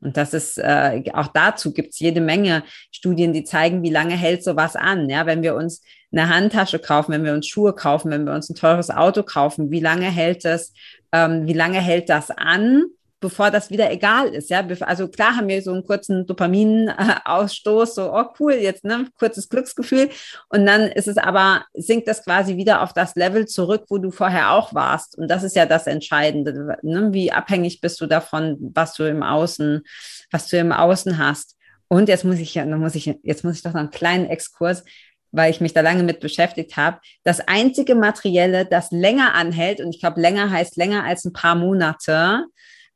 Und 0.00 0.16
das 0.16 0.34
ist, 0.34 0.58
äh, 0.58 1.02
auch 1.14 1.28
dazu 1.28 1.72
gibt 1.72 1.92
es 1.92 1.98
jede 1.98 2.20
Menge 2.20 2.62
Studien, 2.92 3.32
die 3.32 3.44
zeigen, 3.44 3.82
wie 3.82 3.90
lange 3.90 4.14
hält 4.14 4.44
sowas 4.44 4.76
an. 4.76 5.08
Ja, 5.08 5.26
wenn 5.26 5.42
wir 5.42 5.56
uns 5.56 5.82
eine 6.12 6.28
Handtasche 6.28 6.78
kaufen, 6.78 7.12
wenn 7.12 7.24
wir 7.24 7.34
uns 7.34 7.46
Schuhe 7.46 7.74
kaufen, 7.74 8.10
wenn 8.10 8.24
wir 8.24 8.32
uns 8.32 8.48
ein 8.48 8.54
teures 8.54 8.90
Auto 8.90 9.22
kaufen, 9.22 9.70
wie 9.70 9.80
lange 9.80 10.06
hält 10.10 10.44
das, 10.44 10.72
ähm, 11.12 11.46
wie 11.46 11.54
lange 11.54 11.80
hält 11.80 12.08
das 12.08 12.30
an? 12.30 12.84
Bevor 13.20 13.50
das 13.50 13.70
wieder 13.70 13.90
egal 13.90 14.28
ist. 14.28 14.50
Ja, 14.50 14.66
also 14.80 15.08
klar 15.08 15.36
haben 15.36 15.48
wir 15.48 15.60
so 15.62 15.72
einen 15.72 15.84
kurzen 15.84 16.26
Dopaminausstoß, 16.26 17.94
so, 17.94 18.12
oh 18.12 18.24
cool, 18.38 18.54
jetzt, 18.54 18.84
ne, 18.84 19.06
kurzes 19.18 19.48
Glücksgefühl. 19.48 20.10
Und 20.48 20.66
dann 20.66 20.82
ist 20.82 21.08
es 21.08 21.18
aber, 21.18 21.64
sinkt 21.74 22.08
das 22.08 22.24
quasi 22.24 22.56
wieder 22.56 22.82
auf 22.82 22.92
das 22.92 23.14
Level 23.14 23.46
zurück, 23.46 23.84
wo 23.88 23.98
du 23.98 24.10
vorher 24.10 24.52
auch 24.52 24.74
warst. 24.74 25.18
Und 25.18 25.28
das 25.28 25.42
ist 25.42 25.56
ja 25.56 25.66
das 25.66 25.86
Entscheidende. 25.86 26.78
Ne? 26.82 27.12
Wie 27.12 27.32
abhängig 27.32 27.80
bist 27.80 28.00
du 28.00 28.06
davon, 28.06 28.56
was 28.60 28.94
du 28.94 29.04
im 29.04 29.22
Außen, 29.22 29.82
was 30.30 30.48
du 30.48 30.58
im 30.58 30.72
Außen 30.72 31.18
hast. 31.18 31.56
Und 31.88 32.08
jetzt 32.08 32.24
muss 32.24 32.38
ich 32.38 32.54
ja, 32.54 32.64
muss 32.66 32.94
ich, 32.94 33.06
jetzt 33.22 33.44
muss 33.44 33.56
ich 33.56 33.62
doch 33.62 33.72
noch 33.72 33.80
einen 33.80 33.90
kleinen 33.90 34.26
Exkurs 34.26 34.84
weil 35.30 35.50
ich 35.50 35.60
mich 35.60 35.74
da 35.74 35.82
lange 35.82 36.02
mit 36.02 36.20
beschäftigt 36.20 36.76
habe. 36.76 37.00
Das 37.22 37.40
einzige 37.40 37.94
Materielle, 37.94 38.64
das 38.64 38.90
länger 38.90 39.34
anhält, 39.34 39.80
und 39.80 39.94
ich 39.94 40.00
glaube, 40.00 40.20
länger 40.20 40.50
heißt 40.50 40.76
länger 40.76 41.04
als 41.04 41.24
ein 41.24 41.32
paar 41.32 41.54
Monate, 41.54 42.46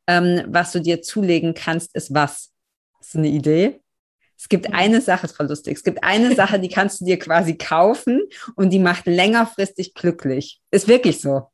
ähm, 0.07 0.43
was 0.49 0.73
du 0.73 0.81
dir 0.81 1.03
zulegen 1.03 1.55
kannst, 1.55 1.95
ist 1.95 2.15
was? 2.15 2.51
Du 3.13 3.19
eine 3.19 3.29
Idee? 3.29 3.81
Es 4.39 4.49
gibt 4.49 4.73
eine 4.73 5.01
Sache, 5.01 5.27
ist 5.27 5.37
voll 5.37 5.47
lustig. 5.47 5.77
Es 5.77 5.85
gibt 5.85 6.03
eine 6.03 6.35
Sache, 6.37 6.59
die 6.59 6.69
kannst 6.69 7.01
du 7.01 7.05
dir 7.05 7.19
quasi 7.19 7.57
kaufen 7.57 8.23
und 8.57 8.71
die 8.71 8.79
macht 8.79 9.07
längerfristig 9.07 9.95
glücklich. 9.95 10.61
Ist 10.71 10.89
wirklich 10.89 11.21
so. 11.21 11.49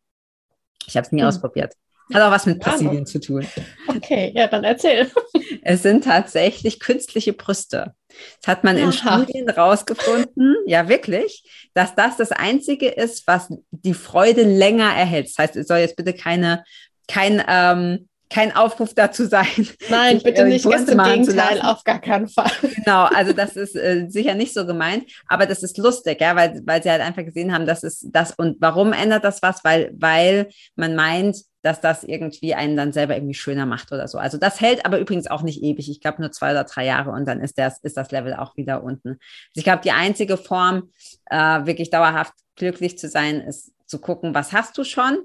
Ich 0.86 0.96
habe 0.96 1.06
es 1.06 1.12
nie 1.12 1.20
hm. 1.20 1.28
ausprobiert. 1.28 1.74
Hat 2.12 2.22
auch 2.22 2.30
was 2.30 2.46
mit 2.46 2.60
Brasilien 2.60 3.04
zu 3.04 3.20
tun. 3.20 3.46
Okay, 3.86 4.32
ja, 4.34 4.46
dann 4.46 4.64
erzähl. 4.64 5.10
Es 5.62 5.82
sind 5.82 6.04
tatsächlich 6.04 6.78
künstliche 6.78 7.32
Brüste. 7.32 7.94
Das 8.40 8.48
hat 8.48 8.64
man 8.64 8.76
Aha. 8.76 8.84
in 8.84 8.92
Studien 8.92 9.50
rausgefunden, 9.50 10.56
ja 10.66 10.88
wirklich, 10.88 11.70
dass 11.74 11.94
das 11.94 12.16
das 12.16 12.32
Einzige 12.32 12.88
ist, 12.88 13.26
was 13.26 13.48
die 13.70 13.94
Freude 13.94 14.42
länger 14.42 14.94
erhält. 14.94 15.28
Das 15.28 15.38
heißt, 15.38 15.56
es 15.56 15.68
soll 15.68 15.78
jetzt 15.78 15.96
bitte 15.96 16.14
keine, 16.14 16.64
kein 17.06 17.42
ähm, 17.46 18.08
kein 18.30 18.54
Aufruf 18.54 18.94
dazu 18.94 19.26
sein. 19.26 19.46
Nein, 19.88 20.20
bitte 20.22 20.44
nicht, 20.44 20.68
ganz 20.68 20.88
im 20.88 21.02
Gegenteil, 21.02 21.60
auf 21.62 21.84
gar 21.84 22.00
keinen 22.00 22.28
Fall. 22.28 22.50
Genau, 22.76 23.04
also 23.04 23.32
das 23.32 23.56
ist 23.56 23.74
äh, 23.76 24.06
sicher 24.08 24.34
nicht 24.34 24.54
so 24.54 24.66
gemeint, 24.66 25.04
aber 25.26 25.46
das 25.46 25.62
ist 25.62 25.78
lustig, 25.78 26.20
ja, 26.20 26.36
weil, 26.36 26.62
weil 26.64 26.82
sie 26.82 26.90
halt 26.90 27.02
einfach 27.02 27.24
gesehen 27.24 27.52
haben, 27.52 27.66
dass 27.66 27.82
es 27.82 28.06
das 28.10 28.32
und 28.36 28.56
warum 28.60 28.92
ändert 28.92 29.24
das 29.24 29.42
was? 29.42 29.64
Weil, 29.64 29.92
weil 29.98 30.48
man 30.76 30.94
meint, 30.94 31.38
dass 31.62 31.80
das 31.80 32.04
irgendwie 32.04 32.54
einen 32.54 32.76
dann 32.76 32.92
selber 32.92 33.16
irgendwie 33.16 33.34
schöner 33.34 33.66
macht 33.66 33.92
oder 33.92 34.06
so. 34.06 34.18
Also 34.18 34.38
das 34.38 34.60
hält 34.60 34.86
aber 34.86 34.98
übrigens 35.00 35.26
auch 35.26 35.42
nicht 35.42 35.62
ewig. 35.62 35.90
Ich 35.90 36.00
glaube 36.00 36.22
nur 36.22 36.30
zwei 36.30 36.52
oder 36.52 36.64
drei 36.64 36.86
Jahre 36.86 37.10
und 37.10 37.26
dann 37.26 37.40
ist 37.40 37.58
das, 37.58 37.80
ist 37.80 37.96
das 37.96 38.10
Level 38.10 38.34
auch 38.34 38.56
wieder 38.56 38.82
unten. 38.82 39.08
Also 39.08 39.20
ich 39.56 39.64
glaube, 39.64 39.82
die 39.82 39.90
einzige 39.90 40.36
Form, 40.36 40.90
äh, 41.26 41.66
wirklich 41.66 41.90
dauerhaft 41.90 42.34
glücklich 42.56 42.98
zu 42.98 43.08
sein, 43.08 43.40
ist 43.40 43.72
zu 43.86 43.98
gucken, 43.98 44.34
was 44.34 44.52
hast 44.52 44.78
du 44.78 44.84
schon 44.84 45.18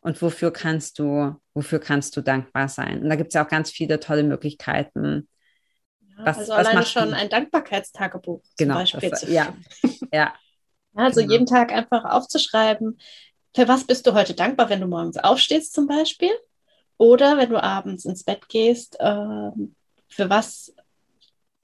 und 0.00 0.20
wofür 0.22 0.52
kannst 0.52 0.98
du, 0.98 1.34
wofür 1.54 1.78
kannst 1.78 2.16
du 2.16 2.20
dankbar 2.20 2.68
sein? 2.68 3.02
Und 3.02 3.08
da 3.08 3.16
gibt 3.16 3.28
es 3.28 3.34
ja 3.34 3.44
auch 3.44 3.48
ganz 3.48 3.70
viele 3.70 4.00
tolle 4.00 4.22
Möglichkeiten. 4.22 5.28
Ja, 6.00 6.26
was, 6.26 6.38
also 6.38 6.52
was 6.52 6.66
alleine 6.66 6.86
schon 6.86 7.14
ein 7.14 7.28
Dankbarkeitstagebuch 7.28 8.42
genau, 8.56 8.74
zum 8.74 8.82
Beispiel 8.82 9.10
das, 9.10 9.20
zu 9.20 9.32
ja, 9.32 9.54
ja. 10.12 10.34
Also 10.94 11.20
genau. 11.20 11.32
jeden 11.32 11.46
Tag 11.46 11.72
einfach 11.72 12.04
aufzuschreiben, 12.04 12.98
für 13.54 13.68
was 13.68 13.84
bist 13.84 14.06
du 14.06 14.14
heute 14.14 14.34
dankbar, 14.34 14.68
wenn 14.68 14.80
du 14.80 14.86
morgens 14.86 15.16
aufstehst 15.16 15.72
zum 15.72 15.86
Beispiel? 15.86 16.30
Oder 16.96 17.38
wenn 17.38 17.50
du 17.50 17.62
abends 17.62 18.04
ins 18.04 18.24
Bett 18.24 18.48
gehst, 18.48 18.96
äh, 19.00 19.50
für 20.08 20.30
was, 20.30 20.74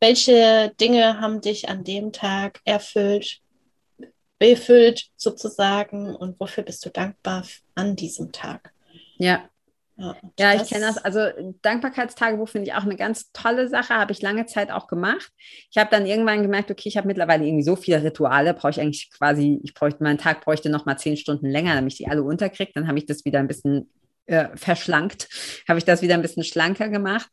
welche 0.01 0.73
Dinge 0.81 1.21
haben 1.21 1.41
dich 1.41 1.69
an 1.69 1.85
dem 1.85 2.13
Tag 2.13 2.61
erfüllt? 2.65 3.41
Befüllt 4.39 5.07
sozusagen 5.17 6.15
und 6.15 6.39
wofür 6.41 6.65
bist 6.65 6.85
du 6.85 6.91
dankbar 6.91 7.45
an 7.75 7.97
diesem 7.97 8.33
Tag? 8.33 8.73
Ja. 9.17 9.49
Ja, 9.97 10.17
ja 10.39 10.55
ich 10.55 10.69
kenne 10.69 10.87
das. 10.87 10.99
Also 10.99 11.21
Dankbarkeitstagebuch 11.63 12.49
finde 12.49 12.69
ich 12.69 12.75
auch 12.75 12.83
eine 12.83 12.97
ganz 12.97 13.31
tolle 13.33 13.69
Sache, 13.69 13.95
habe 13.95 14.11
ich 14.11 14.23
lange 14.23 14.47
Zeit 14.47 14.73
auch 14.73 14.89
gemacht. 14.89 15.31
Ich 15.71 15.79
habe 15.79 15.89
dann 15.91 16.05
irgendwann 16.05 16.43
gemerkt, 16.43 16.71
okay, 16.71 16.89
ich 16.89 16.97
habe 16.97 17.07
mittlerweile 17.07 17.47
irgendwie 17.47 17.63
so 17.63 17.77
viele 17.77 18.03
Rituale, 18.03 18.55
brauche 18.55 18.71
ich 18.71 18.81
eigentlich 18.81 19.11
quasi, 19.11 19.61
ich 19.63 19.73
bräuchte, 19.73 20.03
meinen 20.03 20.19
Tag 20.19 20.45
bräuchte 20.45 20.69
noch 20.69 20.85
mal 20.85 20.97
zehn 20.97 21.17
Stunden 21.17 21.47
länger, 21.47 21.75
damit 21.75 21.93
ich 21.93 21.99
die 21.99 22.09
alle 22.09 22.25
unterkriege. 22.25 22.73
Dann 22.75 22.89
habe 22.89 22.99
ich 22.99 23.07
das 23.07 23.25
wieder 23.25 23.39
ein 23.39 23.47
bisschen 23.47 23.89
äh, 24.27 24.49
verschlankt, 24.57 25.29
habe 25.69 25.79
ich 25.79 25.85
das 25.85 26.03
wieder 26.03 26.15
ein 26.15 26.23
bisschen 26.23 26.45
schlanker 26.45 26.89
gemacht 26.89 27.31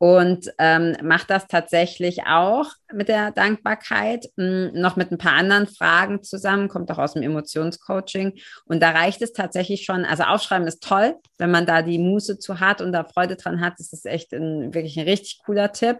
und 0.00 0.50
ähm, 0.56 0.96
mache 1.02 1.26
das 1.28 1.46
tatsächlich 1.46 2.22
auch 2.26 2.70
mit 2.90 3.08
der 3.08 3.32
Dankbarkeit, 3.32 4.30
mh, 4.36 4.70
hm, 4.70 4.80
noch 4.80 4.96
mit 4.96 5.12
ein 5.12 5.18
paar 5.18 5.34
anderen 5.34 5.66
Fragen 5.66 6.22
zusammen, 6.22 6.68
kommt 6.68 6.90
auch 6.90 6.96
aus 6.96 7.12
dem 7.12 7.22
Emotionscoaching. 7.22 8.32
Und 8.64 8.82
da 8.82 8.92
reicht 8.92 9.20
es 9.20 9.34
tatsächlich 9.34 9.84
schon, 9.84 10.06
also 10.06 10.22
aufschreiben 10.22 10.66
ist 10.66 10.82
toll, 10.82 11.16
wenn 11.36 11.50
man 11.50 11.66
da 11.66 11.82
die 11.82 11.98
Muße 11.98 12.38
zu 12.38 12.60
hat 12.60 12.80
und 12.80 12.92
da 12.92 13.04
Freude 13.04 13.36
dran 13.36 13.60
hat, 13.60 13.78
ist 13.78 13.92
das 13.92 14.06
echt 14.06 14.32
ein, 14.32 14.72
wirklich 14.72 14.96
ein 14.96 15.06
richtig 15.06 15.42
cooler 15.44 15.70
Tipp. 15.70 15.98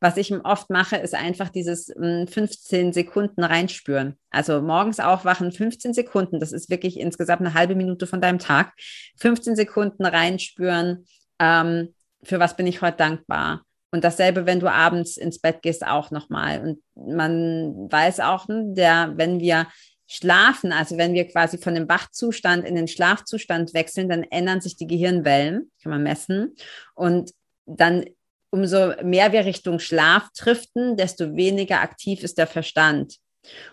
Was 0.00 0.16
ich 0.16 0.32
oft 0.32 0.70
mache, 0.70 0.96
ist 0.96 1.14
einfach 1.14 1.50
dieses 1.50 1.88
mh, 1.94 2.20
hm, 2.20 2.28
15 2.28 2.94
Sekunden 2.94 3.44
reinspüren. 3.44 4.16
Also 4.30 4.62
morgens 4.62 4.98
aufwachen, 4.98 5.52
15 5.52 5.92
Sekunden, 5.92 6.40
das 6.40 6.52
ist 6.52 6.70
wirklich 6.70 6.98
insgesamt 6.98 7.42
eine 7.42 7.52
halbe 7.52 7.74
Minute 7.74 8.06
von 8.06 8.22
deinem 8.22 8.38
Tag. 8.38 8.72
15 9.18 9.56
Sekunden 9.56 10.06
reinspüren. 10.06 11.04
Ähm, 11.38 11.92
für 12.24 12.40
was 12.40 12.56
bin 12.56 12.66
ich 12.66 12.82
heute 12.82 12.98
dankbar? 12.98 13.62
Und 13.90 14.04
dasselbe, 14.04 14.46
wenn 14.46 14.60
du 14.60 14.70
abends 14.70 15.16
ins 15.16 15.38
Bett 15.38 15.60
gehst, 15.60 15.86
auch 15.86 16.10
nochmal. 16.10 16.60
Und 16.60 16.82
man 17.14 17.90
weiß 17.90 18.20
auch, 18.20 18.48
hm, 18.48 18.74
der, 18.74 19.12
wenn 19.16 19.38
wir 19.38 19.66
schlafen, 20.06 20.72
also 20.72 20.96
wenn 20.96 21.14
wir 21.14 21.28
quasi 21.28 21.58
von 21.58 21.74
dem 21.74 21.88
Wachzustand 21.88 22.66
in 22.66 22.74
den 22.74 22.88
Schlafzustand 22.88 23.74
wechseln, 23.74 24.08
dann 24.08 24.24
ändern 24.24 24.60
sich 24.60 24.76
die 24.76 24.86
Gehirnwellen, 24.86 25.70
kann 25.82 25.90
man 25.90 26.02
messen. 26.02 26.54
Und 26.94 27.32
dann 27.66 28.04
umso 28.50 28.92
mehr 29.02 29.32
wir 29.32 29.44
Richtung 29.44 29.78
Schlaf 29.78 30.28
driften, 30.36 30.96
desto 30.96 31.34
weniger 31.34 31.80
aktiv 31.80 32.22
ist 32.22 32.38
der 32.38 32.46
Verstand. 32.46 33.16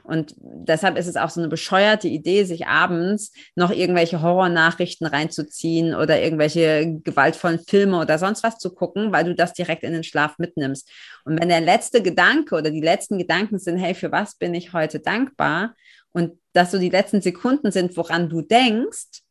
Und 0.04 0.34
deshalb 0.38 0.98
ist 0.98 1.08
es 1.08 1.16
auch 1.16 1.30
so 1.30 1.40
eine 1.40 1.50
bescheuerte 1.50 2.08
Idee, 2.08 2.44
sich 2.44 2.68
abends 2.68 3.32
noch 3.56 3.72
irgendwelche 3.72 4.22
Horrornachrichten 4.22 5.06
reinzuziehen 5.06 5.94
oder 5.94 6.22
irgendwelche 6.22 7.00
gewaltvollen 7.04 7.60
Filme 7.60 8.00
oder 8.00 8.18
sonst 8.18 8.44
was 8.44 8.58
zu 8.58 8.74
gucken, 8.74 9.12
weil 9.12 9.26
du 9.26 9.36
das 9.36 9.54
direkt 9.54 9.84
in 9.84 9.94
den 9.94 10.04
Schlaf 10.04 10.40
mitnimmst. 10.40 10.90
Und 11.26 11.40
wenn 11.40 11.50
der 11.50 11.62
letzte 11.62 12.02
Gedanke 12.02 12.56
oder 12.56 12.72
die 12.72 12.82
letzten 12.82 13.18
Gedanken 13.18 13.60
sind, 13.60 13.78
hey, 13.78 13.94
für 13.94 14.12
was 14.12 14.36
bin 14.36 14.54
ich 14.54 14.74
heute 14.74 15.00
dankbar? 15.00 15.76
Und 16.12 16.40
dass 16.54 16.72
so 16.72 16.80
die 16.80 16.90
letzten 16.90 17.22
Sekunden 17.22 17.72
sind, 17.72 17.96
woran 17.96 18.30
du 18.30 18.42
denkst, 18.42 19.22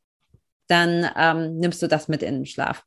dann 0.68 1.11
ähm, 1.16 1.59
nimmst 1.59 1.83
du 1.83 1.88
das 1.88 2.09
mit 2.09 2.23
in 2.23 2.35
den 2.35 2.47
Schlaf. 2.47 2.85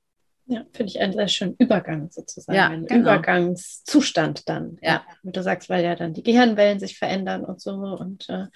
Ja, 0.51 0.65
finde 0.73 0.91
ich 0.91 0.99
einen 0.99 1.13
sehr 1.13 1.29
schönen 1.29 1.55
Übergang 1.59 2.11
sozusagen, 2.11 2.57
ja, 2.57 2.67
einen 2.67 2.85
genau. 2.85 3.01
Übergangszustand 3.01 4.49
dann. 4.49 4.77
Ja. 4.81 5.05
Wie 5.23 5.31
du 5.31 5.41
sagst, 5.41 5.69
weil 5.69 5.81
ja 5.81 5.95
dann 5.95 6.13
die 6.13 6.23
Gehirnwellen 6.23 6.77
sich 6.77 6.97
verändern 6.97 7.45
und 7.45 7.61
so. 7.61 7.71
Und 7.71 8.27
äh, 8.27 8.47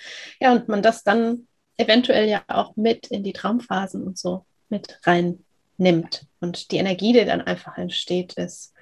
ja, 0.42 0.52
und 0.52 0.68
man 0.68 0.82
das 0.82 1.04
dann 1.04 1.48
eventuell 1.78 2.28
ja 2.28 2.44
auch 2.50 2.76
mit 2.76 3.08
in 3.08 3.24
die 3.24 3.32
Traumphasen 3.32 4.04
und 4.04 4.18
so 4.18 4.46
mit 4.68 5.00
reinnimmt. 5.04 6.28
Und 6.42 6.72
die 6.72 6.78
Energie, 6.78 7.14
die 7.14 7.24
dann 7.24 7.42
einfach 7.42 7.78
entsteht, 7.78 8.34
ist, 8.34 8.74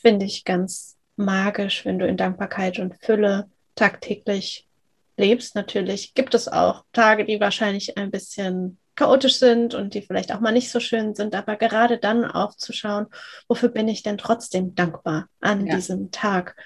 finde 0.00 0.24
ich, 0.24 0.44
ganz 0.44 0.96
magisch, 1.16 1.84
wenn 1.84 1.98
du 1.98 2.06
in 2.06 2.16
Dankbarkeit 2.16 2.78
und 2.78 2.96
Fülle 3.04 3.50
tagtäglich 3.74 4.66
lebst. 5.18 5.54
Natürlich 5.54 6.14
gibt 6.14 6.34
es 6.34 6.48
auch 6.48 6.84
Tage, 6.94 7.26
die 7.26 7.40
wahrscheinlich 7.40 7.98
ein 7.98 8.10
bisschen 8.10 8.78
chaotisch 8.96 9.38
sind 9.38 9.74
und 9.74 9.94
die 9.94 10.02
vielleicht 10.02 10.32
auch 10.32 10.40
mal 10.40 10.52
nicht 10.52 10.70
so 10.70 10.80
schön 10.80 11.14
sind, 11.14 11.34
aber 11.34 11.56
gerade 11.56 11.98
dann 11.98 12.24
auch 12.24 12.54
zu 12.54 12.72
schauen, 12.72 13.06
wofür 13.48 13.68
bin 13.68 13.88
ich 13.88 14.02
denn 14.02 14.18
trotzdem 14.18 14.74
dankbar 14.74 15.28
an 15.40 15.66
ja. 15.66 15.74
diesem 15.74 16.10
Tag 16.10 16.56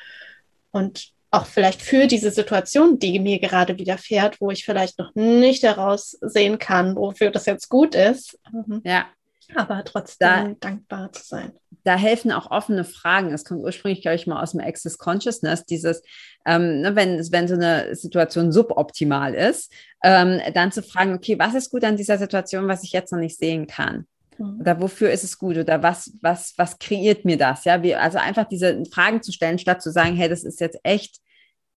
und 0.70 1.12
auch 1.30 1.46
vielleicht 1.46 1.82
für 1.82 2.06
diese 2.06 2.30
Situation, 2.30 2.98
die 2.98 3.20
mir 3.20 3.38
gerade 3.38 3.78
widerfährt, 3.78 4.40
wo 4.40 4.50
ich 4.50 4.64
vielleicht 4.64 4.98
noch 4.98 5.14
nicht 5.14 5.62
heraus 5.62 6.16
sehen 6.22 6.58
kann, 6.58 6.96
wofür 6.96 7.30
das 7.30 7.46
jetzt 7.46 7.68
gut 7.68 7.94
ist. 7.94 8.38
Mhm. 8.50 8.80
Ja. 8.84 9.06
Aber 9.54 9.84
trotzdem 9.84 10.28
da, 10.28 10.54
dankbar 10.60 11.12
zu 11.12 11.24
sein. 11.24 11.52
Da 11.84 11.96
helfen 11.96 12.32
auch 12.32 12.50
offene 12.50 12.84
Fragen. 12.84 13.32
Es 13.32 13.44
kommt 13.44 13.62
ursprünglich, 13.62 14.02
glaube 14.02 14.16
ich, 14.16 14.26
mal 14.26 14.42
aus 14.42 14.52
dem 14.52 14.60
Access 14.60 14.98
Consciousness, 14.98 15.64
dieses, 15.64 16.02
ähm, 16.44 16.80
ne, 16.82 16.94
wenn, 16.96 17.18
wenn 17.32 17.48
so 17.48 17.54
eine 17.54 17.94
Situation 17.94 18.52
suboptimal 18.52 19.34
ist, 19.34 19.72
ähm, 20.02 20.40
dann 20.54 20.72
zu 20.72 20.82
fragen, 20.82 21.14
okay, 21.14 21.38
was 21.38 21.54
ist 21.54 21.70
gut 21.70 21.84
an 21.84 21.96
dieser 21.96 22.18
Situation, 22.18 22.68
was 22.68 22.84
ich 22.84 22.92
jetzt 22.92 23.12
noch 23.12 23.18
nicht 23.18 23.38
sehen 23.38 23.66
kann? 23.66 24.06
Mhm. 24.36 24.60
Oder 24.60 24.80
wofür 24.80 25.10
ist 25.10 25.24
es 25.24 25.38
gut? 25.38 25.56
Oder 25.56 25.82
was, 25.82 26.12
was, 26.20 26.54
was 26.56 26.78
kreiert 26.78 27.24
mir 27.24 27.38
das? 27.38 27.64
Ja, 27.64 27.82
wie, 27.82 27.94
also 27.94 28.18
einfach 28.18 28.48
diese 28.48 28.84
Fragen 28.92 29.22
zu 29.22 29.32
stellen, 29.32 29.58
statt 29.58 29.82
zu 29.82 29.90
sagen, 29.90 30.14
hey, 30.14 30.28
das 30.28 30.44
ist 30.44 30.60
jetzt 30.60 30.78
echt 30.82 31.18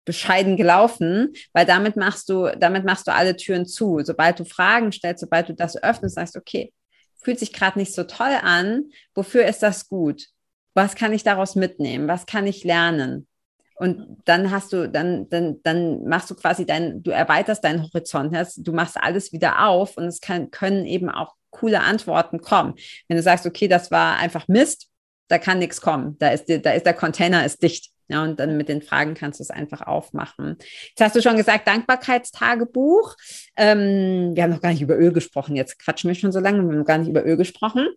bescheiden 0.04 0.58
gelaufen, 0.58 1.34
weil 1.54 1.66
damit 1.66 1.96
machst 1.96 2.28
du, 2.30 2.48
damit 2.58 2.86
machst 2.86 3.08
du 3.08 3.14
alle 3.14 3.36
Türen 3.36 3.66
zu. 3.66 4.02
Sobald 4.04 4.40
du 4.40 4.46
Fragen 4.46 4.92
stellst, 4.92 5.22
sobald 5.22 5.50
du 5.50 5.54
das 5.54 5.82
öffnest, 5.82 6.16
sagst, 6.16 6.36
okay, 6.36 6.74
fühlt 7.22 7.40
sich 7.40 7.54
gerade 7.54 7.80
nicht 7.80 7.94
so 7.94 8.04
toll 8.04 8.36
an, 8.42 8.92
wofür 9.14 9.46
ist 9.46 9.64
das 9.64 9.88
gut? 9.88 10.28
Was 10.74 10.96
kann 10.96 11.14
ich 11.14 11.24
daraus 11.24 11.56
mitnehmen? 11.56 12.08
Was 12.08 12.26
kann 12.26 12.48
ich 12.48 12.64
lernen? 12.64 13.28
Und 13.76 14.18
dann 14.26 14.52
hast 14.52 14.74
du, 14.74 14.88
dann, 14.88 15.28
dann, 15.30 15.60
dann 15.64 16.04
machst 16.04 16.30
du 16.30 16.36
quasi 16.36 16.66
dein, 16.66 17.02
du 17.02 17.10
erweiterst 17.12 17.64
deinen 17.64 17.82
Horizont, 17.82 18.36
du 18.58 18.74
machst 18.74 18.96
alles 18.96 19.34
wieder 19.34 19.68
auf 19.68 19.98
und 19.98 20.06
es 20.06 20.22
kann, 20.22 20.52
können 20.52 20.86
eben 20.86 21.10
auch 21.10 21.34
coole 21.50 21.82
Antworten 21.82 22.42
kommen. 22.42 22.76
Wenn 23.08 23.18
du 23.18 23.24
sagst, 23.24 23.46
okay, 23.46 23.68
das 23.68 23.90
war 23.92 24.18
einfach 24.18 24.48
Mist, 24.48 24.88
da 25.30 25.40
kann 25.40 25.60
nichts 25.60 25.82
kommen. 25.82 26.18
Da 26.20 26.30
ist, 26.30 26.46
da 26.48 26.72
ist 26.74 26.86
der 26.86 26.94
Container 26.94 27.46
ist 27.46 27.64
dicht. 27.64 27.91
Ja, 28.12 28.24
und 28.24 28.40
dann 28.40 28.58
mit 28.58 28.68
den 28.68 28.82
Fragen 28.82 29.14
kannst 29.14 29.40
du 29.40 29.44
es 29.44 29.52
einfach 29.52 29.82
aufmachen. 29.82 30.58
Jetzt 30.90 31.02
hast 31.02 31.16
du 31.16 31.22
schon 31.22 31.38
gesagt, 31.38 31.68
Dankbarkeitstagebuch. 31.68 33.16
Ähm, 33.56 34.32
wir 34.36 34.44
haben 34.44 34.52
noch 34.52 34.62
gar 34.62 34.72
nicht 34.72 34.82
über 34.82 34.98
Öl 34.98 35.14
gesprochen. 35.14 35.56
Jetzt 35.56 35.80
quatschen 35.80 36.10
wir 36.10 36.16
schon 36.16 36.34
so 36.34 36.40
lange, 36.40 36.58
wir 36.62 36.70
haben 36.70 36.80
noch 36.80 36.86
gar 36.86 36.98
nicht 36.98 37.10
über 37.10 37.26
Öl 37.26 37.38
gesprochen. 37.38 37.88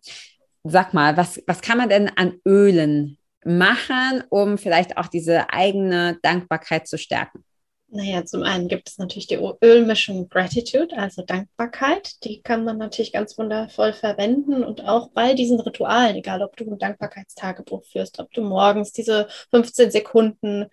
Sag 0.63 0.93
mal, 0.93 1.17
was, 1.17 1.41
was 1.47 1.61
kann 1.61 1.77
man 1.77 1.89
denn 1.89 2.09
an 2.15 2.39
Ölen 2.45 3.17
machen, 3.45 4.23
um 4.29 4.57
vielleicht 4.57 4.97
auch 4.97 5.07
diese 5.07 5.49
eigene 5.51 6.17
Dankbarkeit 6.21 6.87
zu 6.87 6.97
stärken? 6.97 7.44
Naja, 7.95 8.25
zum 8.25 8.43
einen 8.43 8.67
gibt 8.67 8.89
es 8.89 8.97
natürlich 8.97 9.27
die 9.27 9.39
Ölmischung 9.63 10.27
Gratitude, 10.27 10.97
also 10.97 11.21
Dankbarkeit. 11.21 12.21
Die 12.25 12.41
kann 12.41 12.65
man 12.65 12.77
natürlich 12.77 13.13
ganz 13.13 13.37
wundervoll 13.37 13.93
verwenden 13.93 14.65
und 14.65 14.83
auch 14.83 15.11
bei 15.11 15.33
diesen 15.33 15.61
Ritualen, 15.61 16.17
egal 16.17 16.41
ob 16.41 16.57
du 16.57 16.69
ein 16.69 16.77
Dankbarkeitstagebuch 16.77 17.85
führst, 17.85 18.19
ob 18.19 18.29
du 18.33 18.41
morgens 18.41 18.91
diese 18.91 19.29
15 19.51 19.91
Sekunden 19.91 20.65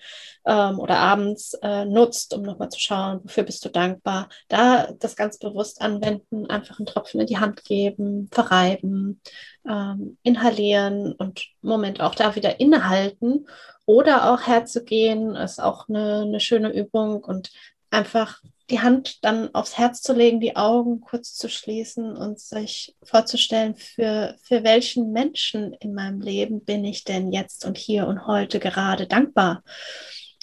ähm, 0.45 0.81
oder 0.81 0.97
abends 0.99 1.55
äh, 1.62 1.85
nutzt, 1.85 2.35
um 2.35 2.43
nochmal 2.43 2.71
zu 2.71 2.81
schauen, 2.81 3.21
wofür 3.23 3.45
bist 3.45 3.64
du 3.64 3.69
dankbar, 3.69 4.29
da 4.49 4.88
das 4.99 5.14
ganz 5.14 5.38
bewusst 5.38 5.81
anwenden, 5.81 6.47
einfach 6.47 6.81
einen 6.81 6.87
Tropfen 6.87 7.21
in 7.21 7.29
die 7.29 7.38
Hand 7.38 7.62
geben, 7.62 8.29
verreiben, 8.33 9.21
ähm, 9.69 10.19
inhalieren 10.25 11.13
und 11.13 11.47
Moment 11.61 12.00
auch 12.00 12.17
da 12.17 12.35
wieder 12.35 12.58
innehalten 12.58 13.47
oder 13.93 14.33
auch 14.33 14.47
herzugehen, 14.47 15.37
ist 15.37 15.61
auch 15.61 15.87
eine, 15.87 16.23
eine 16.23 16.41
schöne 16.41 16.73
Übung 16.73 17.23
und 17.23 17.50
einfach 17.91 18.41
die 18.71 18.81
Hand 18.81 19.23
dann 19.23 19.55
aufs 19.55 19.76
Herz 19.76 20.00
zu 20.00 20.15
legen, 20.15 20.41
die 20.41 20.57
Augen 20.57 21.02
kurz 21.02 21.35
zu 21.35 21.50
schließen 21.50 22.17
und 22.17 22.41
sich 22.41 22.97
vorzustellen, 23.02 23.75
für, 23.75 24.35
für 24.43 24.65
welchen 24.65 25.13
Menschen 25.13 25.75
in 25.75 25.93
meinem 25.93 26.23
Leben 26.23 26.65
bin 26.65 26.87
ich 26.87 27.05
denn 27.05 27.33
jetzt 27.33 27.67
und 27.67 27.76
hier 27.76 28.07
und 28.07 28.26
heute 28.26 28.61
gerade 28.61 29.07
dankbar. 29.07 29.63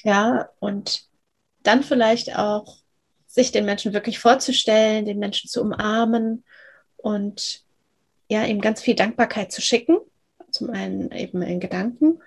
Ja, 0.04 0.50
und 0.60 1.06
dann 1.64 1.82
vielleicht 1.82 2.38
auch 2.38 2.78
sich 3.26 3.52
den 3.52 3.66
Menschen 3.66 3.94
wirklich 3.94 4.20
vorzustellen, 4.20 5.06
den 5.06 5.18
Menschen 5.18 5.50
zu 5.50 5.62
umarmen 5.62 6.44
und 6.98 7.64
ja, 8.30 8.44
ihm 8.44 8.62
ganz 8.62 8.80
viel 8.80 8.96
Dankbarkeit 8.96 9.52
zu 9.52 9.62
schicken. 9.62 9.98
Zum 10.52 10.70
einen 10.70 11.12
eben 11.12 11.42
in 11.42 11.60
Gedanken 11.60 12.20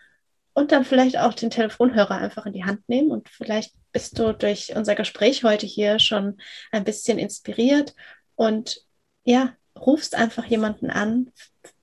und 0.55 0.73
dann 0.73 0.85
vielleicht 0.85 1.19
auch 1.19 1.35
den 1.35 1.51
Telefonhörer 1.51 2.17
einfach 2.17 2.47
in 2.47 2.53
die 2.53 2.65
Hand 2.65 2.89
nehmen 2.89 3.11
und 3.11 3.29
vielleicht 3.29 3.75
bist 3.93 4.19
du 4.19 4.33
durch 4.33 4.75
unser 4.77 4.95
Gespräch 4.95 5.45
heute 5.45 5.67
hier 5.67 5.99
schon 5.99 6.39
ein 6.71 6.85
bisschen 6.85 7.19
inspiriert 7.19 7.95
und 8.35 8.85
ja, 9.25 9.55
rufst 9.79 10.15
einfach 10.15 10.45
jemanden 10.47 10.91
an, 10.91 11.31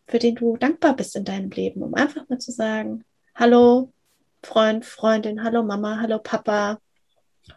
für 0.07 0.19
den 0.19 0.35
du 0.35 0.57
dankbar 0.57 0.95
bist 0.95 1.15
in 1.15 1.25
deinem 1.25 1.49
Leben, 1.49 1.81
um 1.83 1.93
einfach 1.93 2.27
mal 2.29 2.39
zu 2.39 2.51
sagen, 2.51 3.03
hallo 3.35 3.93
Freund, 4.43 4.85
Freundin, 4.85 5.43
hallo 5.43 5.63
Mama, 5.63 5.99
hallo 6.01 6.19
Papa, 6.19 6.79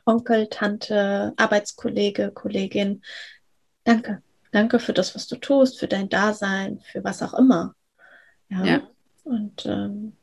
Onkel, 0.04 0.48
Tante, 0.48 1.32
Arbeitskollege, 1.36 2.30
Kollegin, 2.32 3.02
danke. 3.84 4.22
Danke 4.52 4.78
für 4.78 4.92
das, 4.92 5.14
was 5.14 5.26
du 5.26 5.36
tust, 5.36 5.78
für 5.80 5.88
dein 5.88 6.10
Dasein, 6.10 6.80
für 6.80 7.02
was 7.02 7.22
auch 7.22 7.32
immer. 7.32 7.74
Ja. 8.50 8.64
ja. 8.64 8.82
Und 9.24 9.64
ähm, 9.64 10.14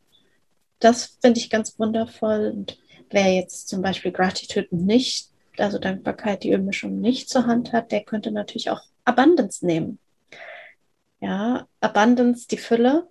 das 0.80 1.18
finde 1.22 1.40
ich 1.40 1.50
ganz 1.50 1.78
wundervoll. 1.80 2.52
Und 2.54 2.78
wer 3.10 3.34
jetzt 3.34 3.68
zum 3.70 3.82
Beispiel 3.82 4.12
Gratitude 4.12 4.68
nicht, 4.72 5.30
also 5.58 5.78
Dankbarkeit, 5.78 6.44
die 6.44 6.52
Ölmischung 6.52 7.00
nicht 7.00 7.30
zur 7.30 7.46
Hand 7.46 7.74
hat, 7.74 7.92
der 7.92 8.04
könnte 8.04 8.32
natürlich 8.32 8.70
auch 8.70 8.82
Abundance 9.06 9.66
nehmen. 9.66 10.00
Ja, 11.22 11.68
Abundance, 11.82 12.48
die 12.48 12.58
Fülle, 12.58 13.08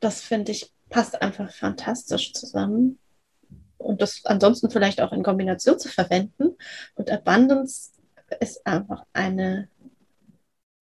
das 0.00 0.20
finde 0.20 0.52
ich 0.52 0.72
passt 0.88 1.20
einfach 1.20 1.52
fantastisch 1.52 2.32
zusammen. 2.32 2.98
Und 3.78 4.02
das 4.02 4.24
ansonsten 4.24 4.70
vielleicht 4.70 5.00
auch 5.00 5.12
in 5.12 5.22
Kombination 5.22 5.78
zu 5.78 5.88
verwenden. 5.88 6.56
Und 6.94 7.10
Abundance 7.10 7.92
ist 8.40 8.66
einfach 8.66 9.04
eine 9.12 9.68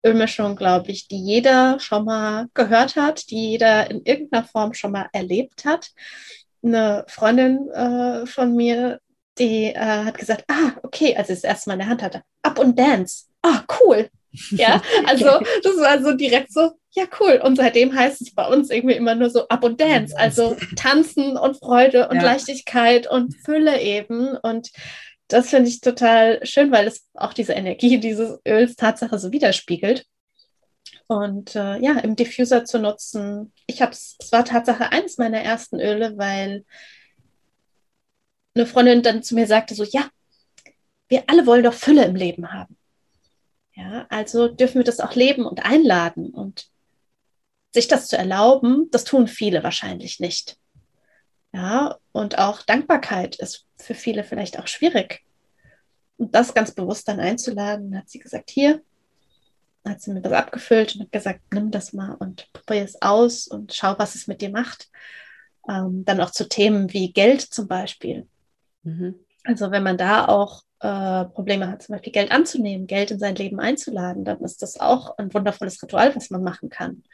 Ölmischung, 0.05 0.57
glaube 0.57 0.91
ich, 0.91 1.09
die 1.09 1.19
jeder 1.19 1.79
schon 1.81 2.05
mal 2.05 2.49
gehört 2.55 2.97
hat, 2.97 3.31
die 3.31 3.51
jeder 3.51 3.91
in 3.91 4.03
irgendeiner 4.05 4.45
Form 4.45 4.75
schon 4.75 4.93
mal 4.93 5.09
erlebt 5.13 5.65
hat. 5.65 5.91
Eine 6.63 7.05
Freundin 7.09 7.69
äh, 7.71 8.27
von 8.27 8.55
mir, 8.55 9.01
die 9.39 9.67
äh, 9.67 10.05
hat 10.05 10.19
gesagt, 10.19 10.45
ah, 10.49 10.73
okay, 10.83 11.17
als 11.17 11.31
es 11.31 11.45
erste 11.45 11.71
Mal 11.71 11.75
in 11.75 11.81
der 11.81 11.89
Hand 11.89 12.03
hatte, 12.03 12.23
up 12.43 12.59
und 12.59 12.79
dance. 12.79 13.25
Ah, 13.43 13.63
cool. 13.81 14.09
Ja, 14.51 14.83
also 15.07 15.27
das 15.63 15.77
war 15.77 16.03
so 16.03 16.13
direkt 16.13 16.53
so, 16.53 16.73
ja, 16.93 17.05
cool. 17.21 17.41
Und 17.43 17.57
seitdem 17.57 17.95
heißt 17.95 18.21
es 18.21 18.35
bei 18.35 18.47
uns 18.47 18.71
irgendwie 18.71 18.97
immer 18.97 19.15
nur 19.15 19.31
so 19.31 19.49
up 19.49 19.65
und 19.65 19.81
dance, 19.81 20.17
also 20.17 20.57
tanzen 20.77 21.37
und 21.37 21.59
Freude 21.59 22.09
und 22.09 22.17
ja. 22.17 22.23
Leichtigkeit 22.23 23.07
und 23.11 23.35
Fülle 23.45 23.81
eben. 23.81 24.37
Und 24.37 24.71
das 25.29 25.51
finde 25.51 25.69
ich 25.69 25.81
total 25.81 26.45
schön, 26.45 26.71
weil 26.71 26.87
es 26.87 27.07
auch 27.15 27.33
diese 27.33 27.53
Energie 27.55 27.99
dieses 27.99 28.39
Öls 28.47 28.77
Tatsache 28.77 29.19
so 29.19 29.33
widerspiegelt. 29.33 30.07
Und 31.07 31.55
äh, 31.57 31.79
ja, 31.79 31.99
im 32.01 32.17
Diffuser 32.17 32.65
zu 32.65 32.79
nutzen. 32.79 33.53
Ich 33.67 33.83
habe 33.83 33.93
es, 33.93 34.17
war 34.31 34.45
Tatsache 34.45 34.93
eines 34.93 35.19
meiner 35.19 35.41
ersten 35.41 35.81
Öle, 35.81 36.17
weil 36.17 36.65
eine 38.55 38.67
Freundin 38.67 39.03
dann 39.03 39.23
zu 39.23 39.35
mir 39.35 39.47
sagte 39.47 39.75
so, 39.75 39.85
ja, 39.85 40.09
wir 41.09 41.25
alle 41.29 41.47
wollen 41.47 41.65
doch 41.65 41.75
Fülle 41.75 42.05
im 42.05 42.17
Leben 42.17 42.53
haben. 42.53 42.77
Ja, 43.75 44.07
also 44.11 44.49
dürfen 44.49 44.77
wir 44.77 44.85
das 44.85 45.01
auch 45.01 45.15
leben 45.15 45.47
und 45.47 45.65
einladen 45.65 46.31
und 46.31 46.69
sich 47.73 47.89
das 47.89 48.09
zu 48.09 48.19
erlauben, 48.19 48.89
das 48.91 49.05
tun 49.05 49.27
viele 49.29 49.63
wahrscheinlich 49.63 50.21
nicht. 50.21 50.59
Ja, 51.53 51.99
und 52.13 52.39
auch 52.39 52.63
Dankbarkeit 52.63 53.37
ist 53.37 53.67
für 53.77 53.95
viele 53.95 54.25
vielleicht 54.25 54.59
auch 54.59 54.67
schwierig. 54.67 55.23
Und 56.17 56.35
das 56.35 56.55
ganz 56.55 56.73
bewusst 56.73 57.09
dann 57.09 57.21
einzuladen, 57.21 57.97
hat 57.97 58.09
sie 58.09 58.19
gesagt, 58.19 58.51
hier, 58.51 58.83
hat 59.85 60.01
sie 60.01 60.13
mir 60.13 60.23
das 60.23 60.33
abgefüllt 60.33 60.95
und 60.95 61.03
hat 61.03 61.13
gesagt, 61.13 61.41
nimm 61.53 61.71
das 61.71 61.93
mal 61.93 62.15
und 62.15 62.49
probier 62.53 62.85
es 62.85 63.01
aus 63.03 63.47
und 63.47 63.75
schau, 63.75 63.99
was 63.99 64.15
es 64.15 64.27
mit 64.27 64.41
dir 64.41 64.51
macht. 64.51 64.91
Ähm, 65.69 66.05
dann 66.05 66.21
auch 66.21 66.31
zu 66.31 66.49
Themen 66.49 66.93
wie 66.93 67.13
Geld 67.13 67.41
zum 67.41 67.69
Beispiel. 67.69 68.27
Mhm. 68.83 69.17
Also 69.45 69.71
wenn 69.71 69.83
man 69.83 69.99
da 69.99 70.27
auch 70.27 70.63
äh, 70.83 71.25
Probleme 71.27 71.69
hat, 71.71 71.83
zum 71.83 71.95
Beispiel 71.95 72.13
Geld 72.13 72.33
anzunehmen, 72.33 72.87
Geld 72.87 73.13
in 73.13 73.19
sein 73.19 73.37
Leben 73.37 73.61
einzuladen, 73.61 74.25
dann 74.25 74.41
ist 74.41 74.63
das 74.63 74.81
auch 74.81 75.17
ein 75.17 75.33
wundervolles 75.33 75.83
Ritual, 75.83 76.15
was 76.17 76.31
man 76.31 76.43
machen 76.43 76.69
kann. 76.71 77.05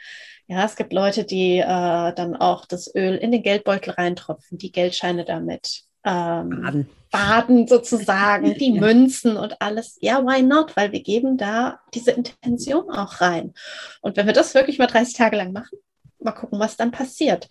Ja, 0.47 0.65
es 0.65 0.77
gibt 0.77 0.95
Leute, 0.95 1.25
die 1.25 1.59
äh, 1.59 1.65
dann 1.65 2.35
auch 2.35 2.65
das 2.65 2.95
Öl 2.95 3.17
in 3.17 3.31
den 3.31 3.43
Geldbeutel 3.43 3.93
reintropfen, 3.93 4.57
die 4.57 4.73
Geldscheine 4.73 5.27
damit 5.27 5.83
ähm, 6.05 6.63
baden. 6.63 6.89
baden. 7.11 7.69
sozusagen, 7.69 8.55
die 8.55 8.73
ja. 8.75 8.81
Münzen 8.81 9.37
und 9.37 9.61
alles. 9.61 9.99
Ja, 10.01 10.25
why 10.25 10.43
not? 10.43 10.75
Weil 10.75 10.93
wir 10.93 11.03
geben 11.03 11.37
da 11.37 11.81
diese 11.93 12.13
Intention 12.13 12.91
auch 12.91 13.21
rein. 13.21 13.53
Und 14.01 14.17
wenn 14.17 14.27
wir 14.27 14.33
das 14.33 14.55
wirklich 14.55 14.79
mal 14.79 14.87
30 14.87 15.15
Tage 15.15 15.37
lang 15.37 15.53
machen, 15.53 15.79
mal 16.19 16.33
gucken, 16.33 16.59
was 16.59 16.79
dann 16.79 16.91
passiert. 16.91 17.49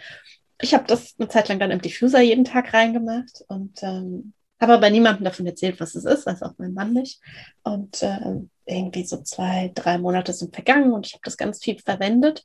Ich 0.60 0.74
habe 0.74 0.86
das 0.88 1.14
eine 1.20 1.28
Zeit 1.28 1.50
lang 1.50 1.60
dann 1.60 1.70
im 1.70 1.82
Diffuser 1.82 2.22
jeden 2.22 2.46
Tag 2.46 2.74
reingemacht 2.74 3.44
und 3.48 3.84
ähm, 3.84 4.34
habe 4.60 4.74
aber 4.74 4.90
niemandem 4.90 5.26
davon 5.26 5.46
erzählt, 5.46 5.80
was 5.80 5.96
es 5.96 6.06
ist, 6.06 6.26
weiß 6.26 6.42
auch 6.44 6.54
mein 6.58 6.74
Mann 6.74 6.94
nicht. 6.94 7.22
Und 7.64 8.02
äh, 8.02 8.42
irgendwie 8.66 9.06
so 9.06 9.22
zwei, 9.22 9.72
drei 9.74 9.98
Monate 9.98 10.34
sind 10.34 10.54
vergangen 10.54 10.92
und 10.92 11.06
ich 11.06 11.14
habe 11.14 11.22
das 11.24 11.38
ganz 11.38 11.64
viel 11.64 11.80
verwendet. 11.80 12.44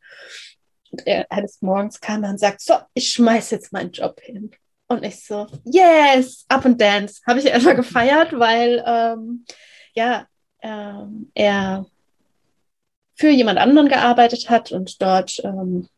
Und 0.90 1.06
er 1.06 1.30
eines 1.30 1.62
Morgens 1.62 2.00
kam 2.00 2.22
er 2.24 2.30
und 2.30 2.38
sagt, 2.38 2.60
so, 2.60 2.74
ich 2.94 3.10
schmeiße 3.10 3.54
jetzt 3.54 3.72
meinen 3.72 3.92
Job 3.92 4.20
hin. 4.20 4.50
Und 4.88 5.04
ich 5.04 5.24
so, 5.24 5.46
yes, 5.64 6.44
up 6.48 6.66
and 6.66 6.78
dance. 6.78 7.22
Habe 7.26 7.38
ich 7.38 7.46
erstmal 7.46 7.76
gefeiert, 7.76 8.38
weil 8.38 8.84
ähm, 8.86 9.46
ja, 9.94 10.26
ähm, 10.60 11.30
er 11.34 11.86
für 13.14 13.30
jemand 13.30 13.58
anderen 13.58 13.88
gearbeitet 13.88 14.50
hat 14.50 14.72
und 14.72 15.00
dort 15.00 15.40
ähm, 15.44 15.88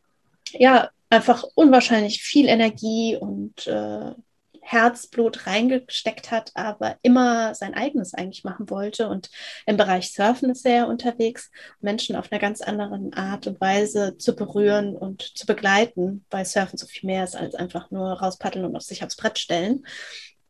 ja 0.52 0.90
einfach 1.10 1.44
unwahrscheinlich 1.54 2.22
viel 2.22 2.48
Energie 2.48 3.16
und 3.16 3.66
äh, 3.66 4.12
Herzblut 4.64 5.46
reingesteckt 5.46 6.30
hat, 6.30 6.50
aber 6.54 6.96
immer 7.02 7.54
sein 7.54 7.74
eigenes 7.74 8.14
eigentlich 8.14 8.44
machen 8.44 8.70
wollte. 8.70 9.08
Und 9.08 9.30
im 9.66 9.76
Bereich 9.76 10.12
Surfen 10.12 10.50
ist 10.50 10.64
er 10.64 10.88
unterwegs, 10.88 11.50
Menschen 11.80 12.16
auf 12.16 12.32
einer 12.32 12.40
ganz 12.40 12.62
anderen 12.62 13.12
Art 13.12 13.46
und 13.46 13.60
Weise 13.60 14.16
zu 14.16 14.34
berühren 14.34 14.96
und 14.96 15.22
zu 15.36 15.46
begleiten, 15.46 16.24
weil 16.30 16.46
Surfen 16.46 16.78
so 16.78 16.86
viel 16.86 17.06
mehr 17.06 17.24
ist 17.24 17.36
als 17.36 17.54
einfach 17.54 17.90
nur 17.90 18.12
rauspaddeln 18.12 18.64
und 18.64 18.74
auf 18.74 18.82
sich 18.82 19.04
aufs 19.04 19.16
Brett 19.16 19.38
stellen. 19.38 19.86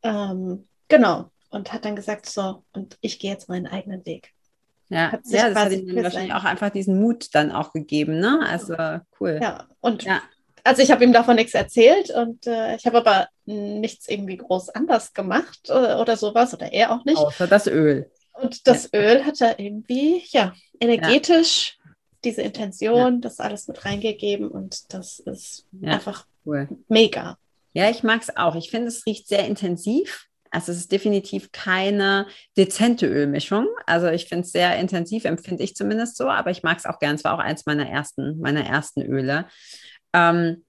Ähm, 0.03 0.69
genau. 0.89 1.31
Und 1.51 1.73
hat 1.73 1.85
dann 1.85 1.97
gesagt, 1.97 2.27
so, 2.27 2.65
und 2.73 2.97
ich 3.01 3.19
gehe 3.19 3.33
jetzt 3.33 3.49
meinen 3.49 3.67
eigenen 3.67 4.07
Weg. 4.07 4.33
Ja, 4.91 5.19
ja 5.25 5.49
das 5.51 5.59
hat 5.59 5.73
ihm 5.73 6.03
wahrscheinlich 6.03 6.35
auch 6.35 6.45
einfach 6.45 6.71
diesen 6.71 7.01
Mut 7.01 7.35
dann 7.35 7.51
auch 7.51 7.73
gegeben, 7.73 8.21
ne? 8.21 8.41
Also 8.47 8.77
cool. 9.19 9.41
Ja, 9.43 9.67
und 9.81 10.05
ja 10.05 10.21
also 10.65 10.83
ich 10.83 10.91
habe 10.91 11.05
ihm 11.05 11.13
davon 11.13 11.37
nichts 11.37 11.55
erzählt 11.55 12.11
und 12.11 12.47
äh, 12.47 12.77
ich 12.77 12.87
habe 12.87 12.99
aber 12.99 13.29
nichts 13.45 14.09
irgendwie 14.09 14.39
groß 14.39 14.71
anders 14.71 15.13
gemacht 15.13 15.71
oder, 15.71 15.99
äh, 15.99 16.01
oder, 16.01 16.17
sowas 16.17 16.55
oder 16.55 16.73
er 16.73 16.93
auch 16.93 17.05
nicht. 17.05 17.19
Außer 17.19 17.47
das 17.47 17.67
Öl. 17.67 18.11
Und 18.33 18.67
das 18.67 18.91
ja. 18.93 19.01
Öl 19.01 19.25
hat 19.25 19.41
er 19.41 19.61
irgendwie, 19.61 20.25
ja, 20.31 20.55
energetisch 20.81 21.79
ja. 21.85 21.93
diese 22.25 22.43
Intention, 22.43 23.15
ja. 23.15 23.21
das 23.21 23.39
alles 23.39 23.69
mit 23.69 23.85
reingegeben 23.85 24.49
und 24.49 24.93
das 24.93 25.21
ist 25.21 25.67
einfach 25.83 26.27
cool. 26.47 26.69
mega. 26.89 27.37
Ja, 27.75 27.91
ich 27.91 28.03
mag 28.03 28.23
es 28.23 28.37
auch. 28.37 28.55
Ich 28.55 28.71
finde, 28.71 28.89
es 28.89 29.05
riecht 29.05 29.29
sehr 29.29 29.47
intensiv. 29.47 30.29
Also 30.51 30.71
es 30.71 30.79
ist 30.79 30.93
definitiv 30.93 31.51
keine 31.51 32.27
dezente 32.57 33.07
Ölmischung. 33.07 33.67
Also 33.87 34.07
ich 34.07 34.27
finde 34.27 34.45
es 34.45 34.53
sehr 34.53 34.77
intensiv, 34.79 35.25
empfinde 35.25 35.65
ich 35.65 35.75
zumindest 35.75 36.17
so, 36.17 36.29
aber 36.29 36.53
ich 36.53 36.63
mag 36.63 36.79
es 36.79 36.87
auch 36.87 37.01
gern. 37.01 37.17
Es 37.17 37.25
war 37.25 37.35
auch 37.35 37.41
eins 37.41 37.67
meiner 37.67 37.91
ersten, 37.91 38.39
meiner 38.39 38.65
ersten 38.65 39.03
Öle. 39.03 39.47
Ähm, 40.15 40.65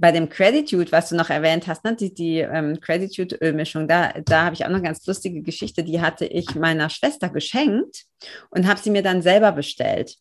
bei 0.00 0.12
dem 0.12 0.30
Gratitude, 0.30 0.90
was 0.92 1.10
du 1.10 1.16
noch 1.16 1.28
erwähnt 1.28 1.66
hast, 1.66 1.84
ne, 1.84 1.94
die, 1.94 2.14
die 2.14 2.38
ähm, 2.38 2.80
Gratitude-Ölmischung, 2.80 3.86
da, 3.86 4.12
da 4.24 4.44
habe 4.44 4.54
ich 4.54 4.64
auch 4.64 4.68
noch 4.68 4.76
eine 4.76 4.86
ganz 4.86 5.04
lustige 5.06 5.42
Geschichte, 5.42 5.84
die 5.84 6.00
hatte 6.00 6.24
ich 6.24 6.54
meiner 6.54 6.88
Schwester 6.88 7.28
geschenkt 7.28 8.04
und 8.48 8.66
habe 8.66 8.80
sie 8.80 8.90
mir 8.90 9.02
dann 9.02 9.20
selber 9.20 9.52
bestellt 9.52 10.16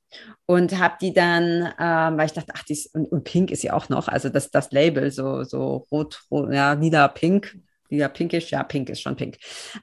und 0.45 0.77
habe 0.77 0.95
die 1.01 1.13
dann, 1.13 1.73
ähm, 1.79 2.17
weil 2.17 2.25
ich 2.25 2.33
dachte, 2.33 2.51
ach, 2.55 2.63
die 2.63 2.73
ist, 2.73 2.93
und, 2.93 3.09
und, 3.11 3.23
pink 3.23 3.51
ist 3.51 3.63
ja 3.63 3.73
auch 3.73 3.87
noch, 3.87 4.09
also 4.09 4.27
das, 4.27 4.51
das 4.51 4.71
Label, 4.71 5.11
so, 5.11 5.43
so 5.43 5.87
rot, 5.91 6.23
rot 6.29 6.51
ja, 6.51 6.73
lila 6.73 7.07
pink, 7.07 7.57
lila 7.89 8.09
pinkisch, 8.09 8.51
ja, 8.51 8.63
pink 8.63 8.89
ist 8.89 9.01
schon 9.01 9.15
pink. 9.15 9.37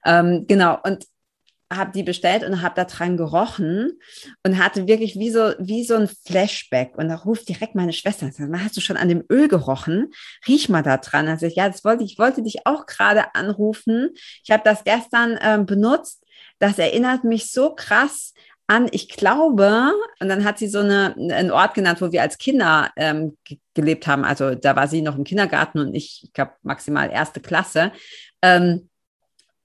Ähm, 0.04 0.44
genau, 0.46 0.78
und 0.84 1.06
habe 1.72 1.92
die 1.92 2.02
bestellt 2.02 2.44
und 2.44 2.62
habe 2.62 2.76
da 2.76 2.84
dran 2.84 3.16
gerochen 3.16 3.98
und 4.44 4.58
hatte 4.58 4.86
wirklich 4.86 5.16
wie 5.16 5.30
so, 5.30 5.52
wie 5.58 5.84
so 5.84 5.94
ein 5.96 6.08
Flashback. 6.08 6.96
Und 6.96 7.08
da 7.08 7.16
ruft 7.16 7.48
direkt 7.48 7.74
meine 7.74 7.92
Schwester 7.92 8.26
und 8.26 8.34
sagt, 8.34 8.52
hast 8.56 8.76
du 8.76 8.80
schon 8.80 8.96
an 8.96 9.08
dem 9.08 9.24
Öl 9.30 9.48
gerochen? 9.48 10.12
Riech 10.46 10.68
mal 10.68 10.82
da 10.82 10.96
dran. 10.96 11.26
Also 11.28 11.46
ich, 11.46 11.56
ja, 11.56 11.68
das 11.68 11.84
wollte 11.84 12.04
ich, 12.04 12.18
wollte 12.18 12.42
dich 12.42 12.66
auch 12.66 12.86
gerade 12.86 13.34
anrufen. 13.34 14.10
Ich 14.44 14.50
habe 14.50 14.62
das 14.64 14.84
gestern 14.84 15.38
ähm, 15.42 15.66
benutzt. 15.66 16.24
Das 16.58 16.78
erinnert 16.78 17.24
mich 17.24 17.50
so 17.50 17.74
krass 17.74 18.32
an, 18.68 18.88
ich 18.90 19.08
glaube, 19.08 19.92
und 20.20 20.28
dann 20.28 20.44
hat 20.44 20.58
sie 20.58 20.66
so 20.66 20.80
eine, 20.80 21.14
einen 21.16 21.52
Ort 21.52 21.74
genannt, 21.74 22.00
wo 22.00 22.10
wir 22.10 22.22
als 22.22 22.38
Kinder 22.38 22.90
ähm, 22.96 23.36
gelebt 23.74 24.06
haben. 24.06 24.24
Also 24.24 24.54
da 24.54 24.74
war 24.74 24.88
sie 24.88 25.02
noch 25.02 25.16
im 25.16 25.24
Kindergarten 25.24 25.78
und 25.78 25.94
ich, 25.94 26.22
ich 26.24 26.32
glaube, 26.32 26.52
maximal 26.62 27.10
erste 27.10 27.40
Klasse. 27.40 27.92
Ähm, 28.42 28.88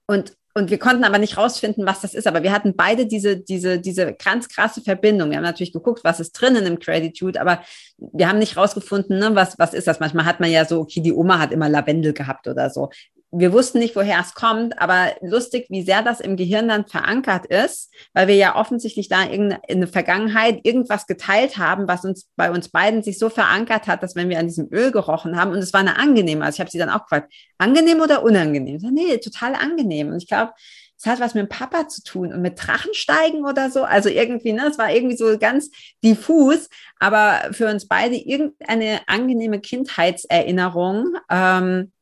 und 0.06 0.36
und 0.54 0.70
wir 0.70 0.78
konnten 0.78 1.04
aber 1.04 1.18
nicht 1.18 1.38
rausfinden, 1.38 1.86
was 1.86 2.00
das 2.02 2.14
ist. 2.14 2.26
Aber 2.26 2.42
wir 2.42 2.52
hatten 2.52 2.76
beide 2.76 3.06
diese, 3.06 3.38
diese, 3.38 3.80
diese 3.80 4.12
ganz 4.12 4.48
krasse 4.48 4.82
Verbindung. 4.82 5.30
Wir 5.30 5.38
haben 5.38 5.44
natürlich 5.44 5.72
geguckt, 5.72 6.04
was 6.04 6.20
ist 6.20 6.32
drin 6.32 6.56
in 6.56 6.66
einem 6.66 6.78
Gratitude, 6.78 7.40
aber 7.40 7.62
wir 7.98 8.28
haben 8.28 8.38
nicht 8.38 8.56
rausgefunden, 8.56 9.18
ne, 9.18 9.34
was, 9.34 9.58
was 9.58 9.72
ist 9.72 9.86
das. 9.86 10.00
Manchmal 10.00 10.26
hat 10.26 10.40
man 10.40 10.50
ja 10.50 10.64
so, 10.64 10.80
okay, 10.80 11.00
die 11.00 11.12
Oma 11.12 11.38
hat 11.38 11.52
immer 11.52 11.68
Lavendel 11.68 12.12
gehabt 12.12 12.48
oder 12.48 12.68
so 12.70 12.90
wir 13.34 13.52
wussten 13.54 13.78
nicht, 13.78 13.96
woher 13.96 14.20
es 14.20 14.34
kommt, 14.34 14.78
aber 14.78 15.12
lustig, 15.22 15.66
wie 15.70 15.82
sehr 15.82 16.02
das 16.02 16.20
im 16.20 16.36
Gehirn 16.36 16.68
dann 16.68 16.86
verankert 16.86 17.46
ist, 17.46 17.90
weil 18.12 18.28
wir 18.28 18.34
ja 18.34 18.56
offensichtlich 18.56 19.08
da 19.08 19.22
in, 19.22 19.56
der 19.68 19.88
Vergangenheit 19.88 20.60
irgendwas 20.64 21.06
geteilt 21.06 21.56
haben, 21.56 21.88
was 21.88 22.04
uns 22.04 22.28
bei 22.36 22.50
uns 22.50 22.68
beiden 22.68 23.02
sich 23.02 23.18
so 23.18 23.30
verankert 23.30 23.86
hat, 23.86 24.02
dass 24.02 24.14
wenn 24.16 24.28
wir 24.28 24.38
an 24.38 24.48
diesem 24.48 24.68
Öl 24.70 24.92
gerochen 24.92 25.36
haben, 25.36 25.52
und 25.52 25.58
es 25.58 25.72
war 25.72 25.80
eine 25.80 25.98
angenehme, 25.98 26.44
also 26.44 26.56
ich 26.56 26.60
habe 26.60 26.70
sie 26.70 26.78
dann 26.78 26.90
auch 26.90 27.04
gefragt, 27.04 27.32
angenehm 27.56 28.00
oder 28.00 28.22
unangenehm? 28.22 28.76
Ich 28.76 28.82
sag, 28.82 28.92
nee, 28.92 29.16
total 29.16 29.54
angenehm. 29.54 30.08
Und 30.08 30.18
ich 30.18 30.28
glaube, 30.28 30.52
es 30.98 31.06
hat 31.06 31.18
was 31.18 31.34
mit 31.34 31.42
dem 31.42 31.48
Papa 31.48 31.88
zu 31.88 32.02
tun 32.02 32.32
und 32.32 32.42
mit 32.42 32.64
Drachensteigen 32.64 33.46
oder 33.46 33.70
so. 33.70 33.84
Also 33.84 34.10
irgendwie, 34.10 34.52
ne, 34.52 34.68
es 34.68 34.78
war 34.78 34.92
irgendwie 34.92 35.16
so 35.16 35.38
ganz 35.38 35.70
diffus, 36.04 36.68
aber 37.00 37.52
für 37.52 37.68
uns 37.68 37.88
beide 37.88 38.14
irgendeine 38.14 39.00
angenehme 39.06 39.60
Kindheitserinnerung. 39.60 41.16
Ähm, 41.30 41.92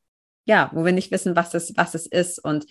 ja, 0.51 0.69
wo 0.73 0.85
wir 0.85 0.91
nicht 0.91 1.13
wissen, 1.13 1.37
was 1.37 1.55
es, 1.55 1.73
was 1.77 1.95
es 1.95 2.07
ist. 2.07 2.45
Und 2.45 2.67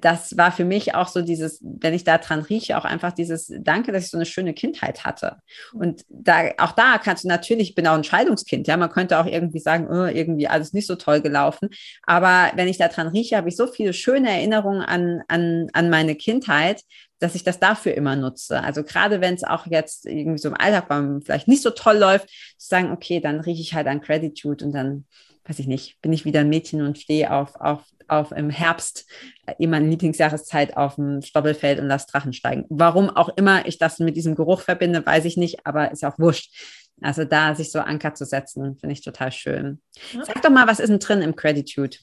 das 0.00 0.38
war 0.38 0.52
für 0.52 0.64
mich 0.64 0.94
auch 0.94 1.08
so 1.08 1.20
dieses, 1.20 1.60
wenn 1.62 1.92
ich 1.92 2.02
da 2.02 2.16
dran 2.16 2.40
rieche, 2.40 2.78
auch 2.78 2.86
einfach 2.86 3.12
dieses 3.12 3.52
Danke, 3.58 3.92
dass 3.92 4.04
ich 4.04 4.10
so 4.10 4.16
eine 4.16 4.24
schöne 4.24 4.54
Kindheit 4.54 5.04
hatte. 5.04 5.36
Und 5.74 6.02
da, 6.08 6.48
auch 6.56 6.72
da 6.72 6.96
kannst 6.96 7.24
du 7.24 7.28
natürlich, 7.28 7.70
ich 7.70 7.74
bin 7.74 7.86
auch 7.86 7.94
ein 7.94 8.04
Scheidungskind, 8.04 8.66
ja, 8.68 8.78
man 8.78 8.88
könnte 8.88 9.18
auch 9.18 9.26
irgendwie 9.26 9.58
sagen, 9.58 9.88
oh, 9.90 10.06
irgendwie 10.06 10.48
alles 10.48 10.72
nicht 10.72 10.86
so 10.86 10.94
toll 10.94 11.20
gelaufen. 11.20 11.68
Aber 12.04 12.52
wenn 12.54 12.68
ich 12.68 12.78
da 12.78 12.88
dran 12.88 13.08
rieche, 13.08 13.36
habe 13.36 13.50
ich 13.50 13.56
so 13.56 13.66
viele 13.66 13.92
schöne 13.92 14.30
Erinnerungen 14.30 14.80
an, 14.80 15.22
an, 15.28 15.68
an 15.74 15.90
meine 15.90 16.14
Kindheit, 16.14 16.80
dass 17.18 17.34
ich 17.34 17.44
das 17.44 17.60
dafür 17.60 17.92
immer 17.92 18.16
nutze. 18.16 18.62
Also 18.62 18.82
gerade 18.82 19.20
wenn 19.20 19.34
es 19.34 19.44
auch 19.44 19.66
jetzt 19.66 20.06
irgendwie 20.06 20.38
so 20.38 20.48
im 20.48 20.54
Alltag 20.54 20.86
vielleicht 21.22 21.48
nicht 21.48 21.62
so 21.62 21.68
toll 21.68 21.98
läuft, 21.98 22.30
zu 22.56 22.68
sagen, 22.68 22.92
okay, 22.92 23.20
dann 23.20 23.40
rieche 23.40 23.60
ich 23.60 23.74
halt 23.74 23.88
an 23.88 24.00
Gratitude 24.00 24.64
und 24.64 24.72
dann 24.72 25.04
weiß 25.44 25.58
ich 25.58 25.66
nicht, 25.66 26.00
bin 26.02 26.12
ich 26.12 26.24
wieder 26.24 26.40
ein 26.40 26.48
Mädchen 26.48 26.82
und 26.82 26.98
stehe 26.98 27.32
auf, 27.32 27.56
auf, 27.56 27.82
auf 28.08 28.32
im 28.32 28.50
Herbst, 28.50 29.06
äh, 29.46 29.54
in 29.58 29.70
meiner 29.70 29.88
Lieblingsjahreszeit 29.88 30.76
auf 30.76 30.96
dem 30.96 31.22
Stoppelfeld 31.22 31.80
und 31.80 31.86
lasse 31.86 32.06
Drachen 32.08 32.32
steigen. 32.32 32.66
Warum 32.68 33.10
auch 33.10 33.30
immer 33.36 33.66
ich 33.66 33.78
das 33.78 33.98
mit 33.98 34.16
diesem 34.16 34.34
Geruch 34.34 34.60
verbinde, 34.60 35.04
weiß 35.04 35.24
ich 35.24 35.36
nicht, 35.36 35.66
aber 35.66 35.90
ist 35.90 36.04
auch 36.04 36.18
wurscht. 36.18 36.52
Also 37.00 37.24
da 37.24 37.54
sich 37.54 37.72
so 37.72 37.80
Anker 37.80 38.14
zu 38.14 38.26
setzen, 38.26 38.76
finde 38.78 38.92
ich 38.92 39.02
total 39.02 39.32
schön. 39.32 39.80
Ja. 40.12 40.24
Sag 40.24 40.42
doch 40.42 40.50
mal, 40.50 40.66
was 40.66 40.80
ist 40.80 40.90
denn 40.90 40.98
drin 40.98 41.22
im 41.22 41.34
Gratitude? 41.34 41.96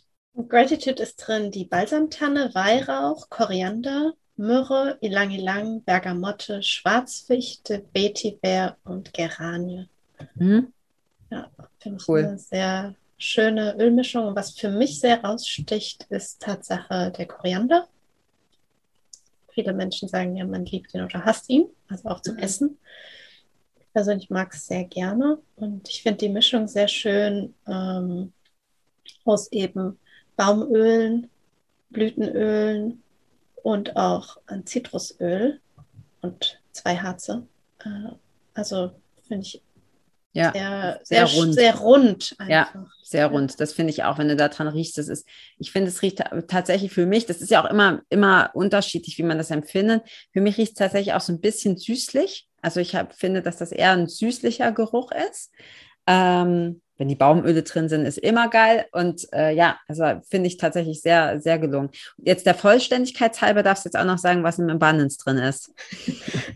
Gratitude 0.49 1.01
ist 1.01 1.17
drin 1.17 1.51
die 1.51 1.65
Balsamtanne, 1.65 2.51
Weihrauch, 2.53 3.29
Koriander, 3.29 4.13
Myrrhe, 4.35 4.97
Ilang 5.01 5.31
Ilang, 5.31 5.83
Bergamotte, 5.83 6.61
Schwarzfichte, 6.61 7.83
Vetiver 7.93 8.77
und 8.83 9.13
Geranie. 9.13 9.87
Mhm. 10.35 10.71
Ja, 11.31 11.49
finde 11.79 11.97
ich 11.99 12.07
cool. 12.07 12.25
eine 12.25 12.37
sehr 12.37 12.95
schöne 13.17 13.75
Ölmischung. 13.79 14.27
Und 14.27 14.35
was 14.35 14.51
für 14.51 14.69
mich 14.69 14.99
sehr 14.99 15.23
raussticht, 15.23 16.05
ist 16.09 16.41
Tatsache 16.41 17.11
der 17.11 17.25
Koriander. 17.25 17.87
Viele 19.51 19.73
Menschen 19.73 20.07
sagen 20.07 20.35
ja, 20.35 20.45
man 20.45 20.65
liebt 20.65 20.93
ihn 20.93 21.03
oder 21.03 21.25
hasst 21.25 21.49
ihn, 21.49 21.67
also 21.89 22.09
auch 22.09 22.21
zum 22.21 22.35
mhm. 22.35 22.43
Essen. 22.43 22.77
Ich 23.79 23.91
persönlich 23.93 24.29
mag 24.29 24.53
es 24.53 24.67
sehr 24.67 24.83
gerne 24.83 25.39
und 25.55 25.89
ich 25.89 26.03
finde 26.03 26.19
die 26.19 26.29
Mischung 26.29 26.67
sehr 26.67 26.87
schön 26.87 27.55
ähm, 27.67 28.33
aus 29.25 29.51
eben 29.51 29.99
Baumölen, 30.35 31.29
Blütenölen 31.89 33.01
und 33.63 33.95
auch 33.95 34.37
Zitrusöl 34.65 35.59
und 36.21 36.61
zwei 36.71 36.97
Harze. 36.97 37.47
Äh, 37.83 38.11
also 38.53 38.91
finde 39.27 39.47
ich 39.47 39.61
Ja, 40.37 40.51
sehr, 40.51 40.99
sehr, 41.03 41.27
sehr 41.27 41.37
rund. 41.37 41.53
Sehr 41.53 41.75
rund 41.75 42.35
ja, 42.47 42.69
sehr 43.01 43.27
rund. 43.27 43.59
Das 43.59 43.73
finde 43.73 43.91
ich 43.91 44.03
auch, 44.03 44.17
wenn 44.17 44.27
du 44.27 44.35
da 44.35 44.49
dran 44.49 44.67
riechst. 44.67 44.97
Das 44.97 45.07
ist, 45.07 45.27
ich 45.57 45.71
finde, 45.71 45.89
es 45.89 46.01
riecht 46.01 46.23
tatsächlich 46.47 46.91
für 46.91 47.05
mich, 47.05 47.25
das 47.25 47.41
ist 47.41 47.49
ja 47.49 47.63
auch 47.63 47.69
immer, 47.69 48.01
immer 48.09 48.51
unterschiedlich, 48.53 49.17
wie 49.17 49.23
man 49.23 49.37
das 49.37 49.49
empfindet. 49.49 50.03
Für 50.31 50.41
mich 50.41 50.57
riecht 50.57 50.73
es 50.73 50.77
tatsächlich 50.77 51.13
auch 51.13 51.21
so 51.21 51.33
ein 51.33 51.41
bisschen 51.41 51.77
süßlich. 51.77 52.47
Also 52.61 52.79
ich 52.79 52.95
hab, 52.95 53.15
finde, 53.15 53.41
dass 53.41 53.57
das 53.57 53.71
eher 53.71 53.91
ein 53.91 54.07
süßlicher 54.07 54.71
Geruch 54.71 55.11
ist. 55.11 55.51
Ähm, 56.05 56.81
wenn 56.97 57.07
die 57.07 57.15
Baumöle 57.15 57.63
drin 57.63 57.89
sind, 57.89 58.05
ist 58.05 58.17
immer 58.17 58.49
geil. 58.49 58.85
Und 58.91 59.31
äh, 59.33 59.53
ja, 59.53 59.77
also 59.87 60.03
finde 60.29 60.47
ich 60.47 60.57
tatsächlich 60.57 61.01
sehr, 61.01 61.39
sehr 61.39 61.59
gelungen. 61.59 61.89
Jetzt 62.17 62.45
der 62.45 62.55
Vollständigkeit 62.55 63.39
halber 63.41 63.63
darfst 63.63 63.85
du 63.85 63.89
jetzt 63.89 63.97
auch 63.97 64.05
noch 64.05 64.17
sagen, 64.17 64.43
was 64.43 64.59
im 64.59 64.69
Abundance 64.69 65.17
drin 65.17 65.37
ist. 65.37 65.73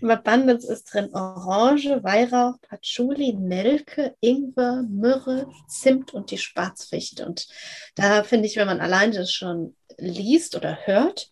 Im 0.02 0.10
Abundance 0.10 0.72
ist 0.72 0.94
drin 0.94 1.14
Orange, 1.14 2.04
Weihrauch, 2.04 2.56
Patchouli, 2.62 3.34
Nelke, 3.34 4.16
Ingwer, 4.20 4.84
Myrrhe, 4.90 5.48
Zimt 5.68 6.14
und 6.14 6.32
die 6.32 6.38
Schwarzfichte. 6.38 7.26
Und 7.26 7.48
da 7.96 8.24
finde 8.24 8.48
ich, 8.48 8.56
wenn 8.58 8.68
man 8.68 8.82
allein 8.82 9.12
das 9.12 9.32
schon 9.32 9.76
liest 9.98 10.56
oder 10.56 10.80
hört, 10.86 11.30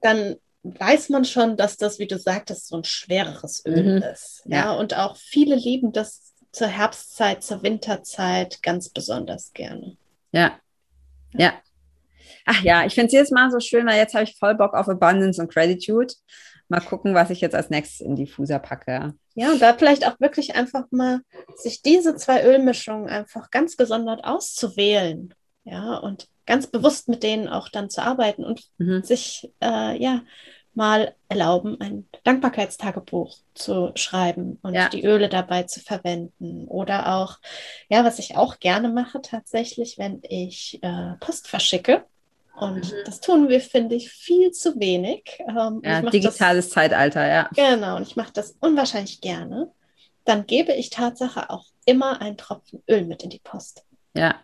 dann 0.00 0.36
weiß 0.62 1.10
man 1.10 1.24
schon, 1.24 1.56
dass 1.56 1.76
das, 1.76 1.98
wie 1.98 2.06
du 2.06 2.18
sagtest, 2.18 2.68
so 2.68 2.76
ein 2.76 2.84
schwereres 2.84 3.64
Öl 3.66 3.96
mhm. 3.96 4.02
ist. 4.02 4.42
Ja? 4.46 4.56
ja, 4.56 4.72
und 4.72 4.96
auch 4.96 5.16
viele 5.16 5.56
lieben 5.56 5.92
das 5.92 6.33
zur 6.54 6.68
Herbstzeit, 6.68 7.42
zur 7.42 7.62
Winterzeit 7.62 8.62
ganz 8.62 8.88
besonders 8.88 9.52
gerne. 9.52 9.96
Ja, 10.32 10.58
ja. 11.32 11.52
Ach 12.46 12.62
ja, 12.62 12.84
ich 12.84 12.94
finde 12.94 13.06
es 13.06 13.12
jedes 13.12 13.30
Mal 13.30 13.50
so 13.50 13.60
schön, 13.60 13.86
weil 13.86 13.98
jetzt 13.98 14.14
habe 14.14 14.24
ich 14.24 14.36
voll 14.38 14.54
Bock 14.54 14.74
auf 14.74 14.88
Abundance 14.88 15.40
und 15.40 15.52
Gratitude. 15.52 16.12
Mal 16.68 16.80
gucken, 16.80 17.14
was 17.14 17.30
ich 17.30 17.40
jetzt 17.40 17.54
als 17.54 17.70
nächstes 17.70 18.00
in 18.00 18.16
Diffuser 18.16 18.58
packe. 18.58 19.14
Ja, 19.34 19.50
und 19.50 19.60
da 19.60 19.74
vielleicht 19.74 20.06
auch 20.06 20.18
wirklich 20.20 20.54
einfach 20.54 20.84
mal 20.90 21.20
sich 21.56 21.82
diese 21.82 22.16
zwei 22.16 22.44
Ölmischungen 22.44 23.08
einfach 23.08 23.50
ganz 23.50 23.76
gesondert 23.76 24.24
auszuwählen. 24.24 25.34
Ja, 25.64 25.96
und 25.96 26.28
ganz 26.46 26.66
bewusst 26.66 27.08
mit 27.08 27.22
denen 27.22 27.48
auch 27.48 27.68
dann 27.68 27.90
zu 27.90 28.02
arbeiten 28.02 28.44
und 28.44 28.62
mhm. 28.78 29.02
sich 29.02 29.50
äh, 29.62 30.00
ja 30.00 30.22
mal 30.76 31.14
erlauben, 31.28 31.80
ein 31.80 32.08
Dankbarkeitstagebuch 32.24 33.36
zu 33.54 33.92
schreiben 33.94 34.58
und 34.62 34.74
ja. 34.74 34.88
die 34.88 35.04
Öle 35.04 35.28
dabei 35.28 35.64
zu 35.64 35.80
verwenden. 35.80 36.66
Oder 36.68 37.14
auch, 37.16 37.38
ja, 37.88 38.04
was 38.04 38.18
ich 38.18 38.36
auch 38.36 38.58
gerne 38.58 38.88
mache 38.88 39.20
tatsächlich, 39.22 39.98
wenn 39.98 40.20
ich 40.22 40.78
äh, 40.82 41.14
Post 41.20 41.48
verschicke. 41.48 42.04
Und 42.56 42.92
mhm. 42.92 42.96
das 43.04 43.20
tun 43.20 43.48
wir, 43.48 43.60
finde 43.60 43.96
ich, 43.96 44.10
viel 44.10 44.52
zu 44.52 44.78
wenig. 44.78 45.40
Ähm, 45.48 45.80
ja, 45.84 46.02
digitales 46.02 46.66
das, 46.66 46.74
Zeitalter, 46.74 47.26
ja. 47.26 47.50
Genau, 47.54 47.96
und 47.96 48.02
ich 48.02 48.16
mache 48.16 48.32
das 48.32 48.56
unwahrscheinlich 48.60 49.20
gerne. 49.20 49.72
Dann 50.24 50.46
gebe 50.46 50.72
ich 50.72 50.90
Tatsache 50.90 51.50
auch 51.50 51.66
immer 51.84 52.20
einen 52.20 52.36
Tropfen 52.36 52.82
Öl 52.88 53.04
mit 53.04 53.22
in 53.22 53.30
die 53.30 53.40
Post. 53.40 53.84
Ja. 54.14 54.36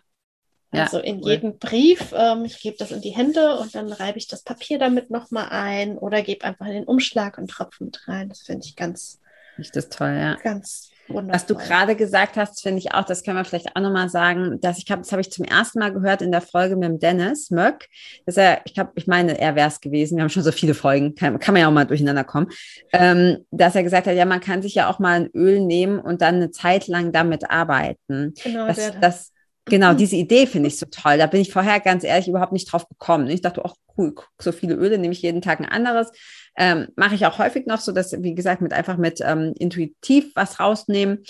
Also 0.71 0.97
ja, 0.97 1.03
in 1.03 1.21
cool. 1.21 1.31
jedem 1.31 1.57
Brief, 1.57 2.13
ähm, 2.15 2.45
ich 2.45 2.59
gebe 2.61 2.77
das 2.77 2.91
in 2.91 3.01
die 3.01 3.09
Hände 3.09 3.57
und 3.59 3.75
dann 3.75 3.91
reibe 3.91 4.17
ich 4.17 4.27
das 4.27 4.43
Papier 4.43 4.79
damit 4.79 5.09
nochmal 5.09 5.49
ein 5.49 5.97
oder 5.97 6.21
gebe 6.21 6.45
einfach 6.45 6.65
in 6.67 6.73
den 6.73 6.83
Umschlag 6.85 7.37
und 7.37 7.49
Tropfen 7.49 7.87
mit 7.87 8.07
rein. 8.07 8.29
Das 8.29 8.41
finde 8.41 8.65
ich 8.65 8.75
ganz. 8.75 9.19
Ist 9.57 9.75
das 9.75 9.89
toll, 9.89 10.15
ja. 10.17 10.37
Ganz 10.41 10.91
wunderbar. 11.09 11.35
Was 11.35 11.45
du 11.45 11.55
gerade 11.55 11.97
gesagt 11.97 12.37
hast, 12.37 12.61
finde 12.61 12.79
ich 12.79 12.93
auch, 12.93 13.03
das 13.03 13.23
können 13.23 13.35
wir 13.35 13.43
vielleicht 13.43 13.75
auch 13.75 13.81
nochmal 13.81 14.07
sagen, 14.07 14.61
dass 14.61 14.77
ich 14.77 14.89
habe, 14.89 15.01
das 15.01 15.11
habe 15.11 15.21
ich 15.21 15.29
zum 15.29 15.43
ersten 15.43 15.79
Mal 15.79 15.91
gehört 15.91 16.21
in 16.21 16.31
der 16.31 16.41
Folge 16.41 16.77
mit 16.77 16.87
dem 16.87 16.99
Dennis 16.99 17.51
Möck, 17.51 17.89
dass 18.25 18.37
er, 18.37 18.61
ich 18.63 18.73
glaube, 18.73 18.91
ich 18.95 19.07
meine, 19.07 19.37
er 19.39 19.55
wäre 19.55 19.67
es 19.67 19.81
gewesen, 19.81 20.15
wir 20.15 20.23
haben 20.23 20.29
schon 20.29 20.43
so 20.43 20.53
viele 20.53 20.73
Folgen, 20.73 21.15
kann, 21.15 21.37
kann 21.39 21.53
man 21.53 21.61
ja 21.61 21.67
auch 21.67 21.73
mal 21.73 21.85
durcheinander 21.85 22.23
kommen, 22.23 22.47
ähm, 22.93 23.45
dass 23.51 23.75
er 23.75 23.83
gesagt 23.83 24.07
hat, 24.07 24.15
ja, 24.15 24.25
man 24.25 24.39
kann 24.39 24.61
sich 24.61 24.73
ja 24.73 24.89
auch 24.89 24.99
mal 24.99 25.19
ein 25.19 25.29
Öl 25.33 25.59
nehmen 25.59 25.99
und 25.99 26.21
dann 26.21 26.35
eine 26.35 26.51
Zeit 26.51 26.87
lang 26.87 27.11
damit 27.11 27.51
arbeiten. 27.51 28.33
Genau, 28.41 28.67
das, 28.67 28.93
das 29.01 29.31
Genau, 29.65 29.93
mhm. 29.93 29.97
diese 29.97 30.15
Idee 30.15 30.47
finde 30.47 30.67
ich 30.67 30.79
so 30.79 30.85
toll. 30.87 31.17
Da 31.17 31.27
bin 31.27 31.41
ich 31.41 31.51
vorher 31.51 31.79
ganz 31.79 32.03
ehrlich 32.03 32.27
überhaupt 32.27 32.53
nicht 32.53 32.71
drauf 32.71 32.87
gekommen. 32.87 33.27
Ich 33.27 33.41
dachte, 33.41 33.61
ach 33.63 33.75
cool, 33.97 34.15
so 34.39 34.51
viele 34.51 34.75
Öle 34.75 34.97
nehme 34.97 35.13
ich 35.13 35.21
jeden 35.21 35.41
Tag 35.41 35.59
ein 35.59 35.65
anderes. 35.65 36.11
Ähm, 36.57 36.87
Mache 36.95 37.15
ich 37.15 37.25
auch 37.25 37.37
häufig 37.37 37.67
noch 37.67 37.79
so, 37.79 37.91
dass, 37.91 38.11
wie 38.23 38.35
gesagt, 38.35 38.61
mit 38.61 38.73
einfach 38.73 38.97
mit 38.97 39.19
ähm, 39.21 39.53
intuitiv 39.57 40.31
was 40.35 40.59
rausnehmen. 40.59 41.23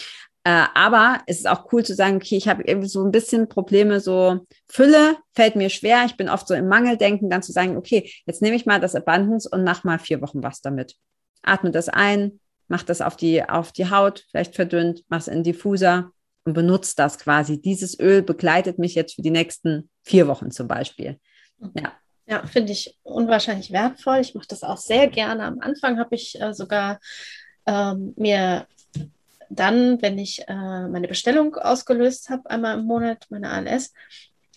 Äh, 0.43 0.65
aber 0.73 1.19
es 1.27 1.39
ist 1.39 1.47
auch 1.47 1.71
cool 1.71 1.83
zu 1.83 1.93
sagen, 1.93 2.15
okay, 2.15 2.35
ich 2.35 2.47
habe 2.47 2.63
irgendwie 2.63 2.87
so 2.87 3.03
ein 3.05 3.11
bisschen 3.11 3.47
Probleme, 3.47 3.99
so 3.99 4.47
Fülle 4.67 5.17
fällt 5.33 5.55
mir 5.55 5.69
schwer. 5.69 6.05
Ich 6.05 6.17
bin 6.17 6.29
oft 6.29 6.47
so 6.47 6.55
im 6.55 6.67
Mangeldenken, 6.67 7.29
dann 7.29 7.43
zu 7.43 7.51
sagen, 7.51 7.77
okay, 7.77 8.11
jetzt 8.25 8.41
nehme 8.41 8.55
ich 8.55 8.65
mal 8.65 8.79
das 8.79 8.95
Abundance 8.95 9.47
und 9.51 9.63
mach 9.63 9.83
mal 9.83 9.99
vier 9.99 10.21
Wochen 10.21 10.41
was 10.41 10.61
damit. 10.61 10.95
Atme 11.43 11.69
das 11.69 11.89
ein, 11.89 12.39
mach 12.69 12.83
das 12.83 13.01
auf 13.01 13.17
die, 13.17 13.47
auf 13.47 13.71
die 13.71 13.89
Haut, 13.91 14.25
vielleicht 14.31 14.55
verdünnt, 14.55 15.03
mach 15.09 15.19
es 15.19 15.27
in 15.27 15.43
Diffuser 15.43 16.11
und 16.45 16.54
benutze 16.54 16.95
das 16.95 17.19
quasi. 17.19 17.62
Dieses 17.62 17.99
Öl 17.99 18.21
begleitet 18.21 18.80
mich 18.80 18.95
jetzt 18.95 19.15
für 19.15 19.21
die 19.21 19.32
nächsten 19.32 19.89
vier 20.04 20.27
Wochen 20.27 20.51
zum 20.51 20.67
Beispiel. 20.67 21.19
Mhm. 21.60 21.71
Ja. 21.77 21.93
Ja, 22.27 22.45
finde 22.45 22.71
ich 22.71 22.97
unwahrscheinlich 23.04 23.71
wertvoll. 23.73 24.19
Ich 24.19 24.36
mache 24.36 24.47
das 24.47 24.63
auch 24.63 24.77
sehr 24.77 25.08
gerne. 25.08 25.43
Am 25.43 25.60
Anfang 25.60 25.99
habe 25.99 26.15
ich 26.15 26.39
äh, 26.39 26.54
sogar 26.54 26.99
ähm, 27.65 28.13
mir 28.15 28.67
dann, 29.49 30.01
wenn 30.01 30.17
ich 30.17 30.47
äh, 30.47 30.88
meine 30.88 31.10
Bestellung 31.10 31.56
ausgelöst 31.56 32.30
habe, 32.30 32.49
einmal 32.49 32.80
im 32.80 32.86
Monat, 32.86 33.25
meine 33.30 33.49
ALS, 33.49 33.93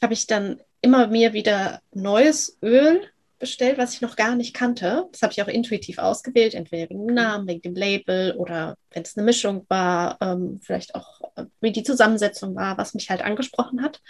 habe 0.01 0.15
ich 0.15 0.27
dann 0.27 0.61
immer 0.83 1.09
mir 1.09 1.33
wieder 1.33 1.81
neues 1.93 2.59
Öl 2.63 3.03
bestellt, 3.45 3.77
was 3.77 3.93
ich 3.93 4.01
noch 4.01 4.17
gar 4.17 4.37
nicht 4.37 4.55
kannte. 4.55 5.07
Das 5.13 5.21
habe 5.21 5.33
ich 5.33 5.43
auch 5.43 5.49
intuitiv 5.49 5.99
ausgewählt, 5.99 6.55
entweder 6.55 6.89
wegen 6.89 7.07
dem 7.07 7.15
Namen, 7.15 7.47
wegen 7.47 7.61
dem 7.61 7.75
Label 7.75 8.35
oder 8.39 8.79
wenn 8.91 9.03
es 9.03 9.19
eine 9.19 9.27
Mischung 9.27 9.67
war, 9.69 10.17
ähm, 10.23 10.61
vielleicht 10.63 10.95
auch 10.95 11.21
wie 11.61 11.73
die 11.73 11.83
Zusammensetzung 11.83 12.55
war, 12.55 12.79
was 12.79 12.95
mich 12.95 13.11
halt 13.11 13.21
angesprochen 13.21 13.83
hat. 13.83 14.01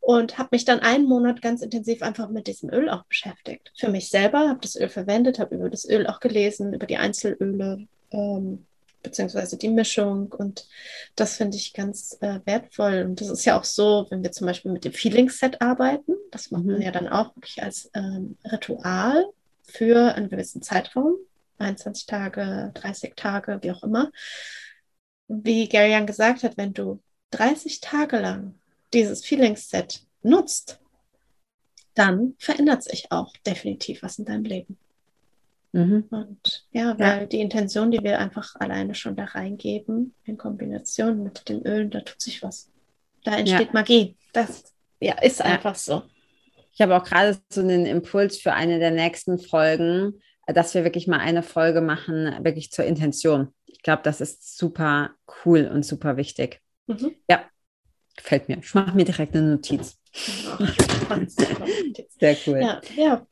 Und 0.00 0.38
habe 0.38 0.48
mich 0.50 0.64
dann 0.64 0.80
einen 0.80 1.04
Monat 1.04 1.40
ganz 1.40 1.62
intensiv 1.62 2.02
einfach 2.02 2.28
mit 2.28 2.48
diesem 2.48 2.68
Öl 2.70 2.90
auch 2.90 3.04
beschäftigt. 3.04 3.72
Für 3.78 3.90
mich 3.90 4.10
selber, 4.10 4.48
habe 4.48 4.60
das 4.60 4.74
Öl 4.74 4.88
verwendet, 4.88 5.38
habe 5.38 5.54
über 5.54 5.70
das 5.70 5.88
Öl 5.88 6.08
auch 6.08 6.18
gelesen, 6.18 6.74
über 6.74 6.86
die 6.86 6.96
Einzelöle, 6.96 7.86
ähm, 8.10 8.66
beziehungsweise 9.04 9.56
die 9.56 9.68
Mischung. 9.68 10.32
Und 10.32 10.66
das 11.14 11.36
finde 11.36 11.56
ich 11.56 11.74
ganz 11.74 12.18
äh, 12.20 12.40
wertvoll. 12.44 13.04
Und 13.06 13.20
das 13.20 13.30
ist 13.30 13.44
ja 13.44 13.56
auch 13.56 13.64
so, 13.64 14.06
wenn 14.10 14.24
wir 14.24 14.32
zum 14.32 14.48
Beispiel 14.48 14.72
mit 14.72 14.84
dem 14.84 14.92
Feeling-Set 14.92 15.62
arbeiten, 15.62 16.13
das 16.34 16.50
macht 16.50 16.64
man 16.64 16.76
mhm. 16.76 16.82
ja 16.82 16.90
dann 16.90 17.08
auch 17.08 17.34
wirklich 17.36 17.62
als 17.62 17.90
ähm, 17.94 18.36
Ritual 18.44 19.24
für 19.62 20.14
einen 20.14 20.28
gewissen 20.28 20.62
Zeitraum, 20.62 21.14
21 21.58 22.06
Tage, 22.06 22.72
30 22.74 23.14
Tage, 23.14 23.60
wie 23.62 23.70
auch 23.70 23.84
immer. 23.84 24.10
Wie 25.28 25.68
Gary 25.68 25.94
Young 25.94 26.06
gesagt 26.06 26.42
hat, 26.42 26.56
wenn 26.56 26.74
du 26.74 27.00
30 27.30 27.80
Tage 27.80 28.18
lang 28.18 28.54
dieses 28.92 29.24
Feeling-Set 29.24 30.02
nutzt, 30.22 30.80
dann 31.94 32.34
verändert 32.38 32.82
sich 32.82 33.12
auch 33.12 33.36
definitiv 33.46 34.02
was 34.02 34.18
in 34.18 34.24
deinem 34.24 34.44
Leben. 34.44 34.76
Mhm. 35.70 36.06
Und 36.10 36.66
ja, 36.72 36.98
weil 36.98 37.20
ja. 37.20 37.26
die 37.26 37.40
Intention, 37.40 37.92
die 37.92 38.02
wir 38.02 38.18
einfach 38.18 38.56
alleine 38.56 38.96
schon 38.96 39.14
da 39.14 39.24
reingeben, 39.24 40.14
in 40.24 40.36
Kombination 40.36 41.22
mit 41.22 41.48
den 41.48 41.64
Ölen, 41.64 41.90
da 41.90 42.00
tut 42.00 42.20
sich 42.20 42.42
was. 42.42 42.70
Da 43.22 43.36
entsteht 43.36 43.68
ja. 43.68 43.72
Magie. 43.72 44.16
Das 44.32 44.74
ja, 44.98 45.14
ist 45.20 45.40
einfach 45.40 45.76
so. 45.76 46.02
Ich 46.74 46.80
habe 46.80 46.96
auch 46.96 47.04
gerade 47.04 47.38
so 47.50 47.60
einen 47.60 47.86
Impuls 47.86 48.38
für 48.38 48.52
eine 48.52 48.78
der 48.80 48.90
nächsten 48.90 49.38
Folgen, 49.38 50.20
dass 50.46 50.74
wir 50.74 50.84
wirklich 50.84 51.06
mal 51.06 51.20
eine 51.20 51.42
Folge 51.42 51.80
machen, 51.80 52.44
wirklich 52.44 52.72
zur 52.72 52.84
Intention. 52.84 53.54
Ich 53.66 53.82
glaube, 53.82 54.02
das 54.02 54.20
ist 54.20 54.58
super 54.58 55.10
cool 55.44 55.70
und 55.72 55.84
super 55.84 56.16
wichtig. 56.16 56.60
Mhm. 56.86 57.14
Ja, 57.30 57.44
gefällt 58.16 58.48
mir. 58.48 58.58
Ich 58.58 58.74
mache 58.74 58.92
mir 58.96 59.04
direkt 59.04 59.36
eine 59.36 59.52
Notiz. 59.52 59.98
Sehr 62.18 62.36
cool. 62.46 62.60
Ja, 62.60 62.80
ja 62.96 63.26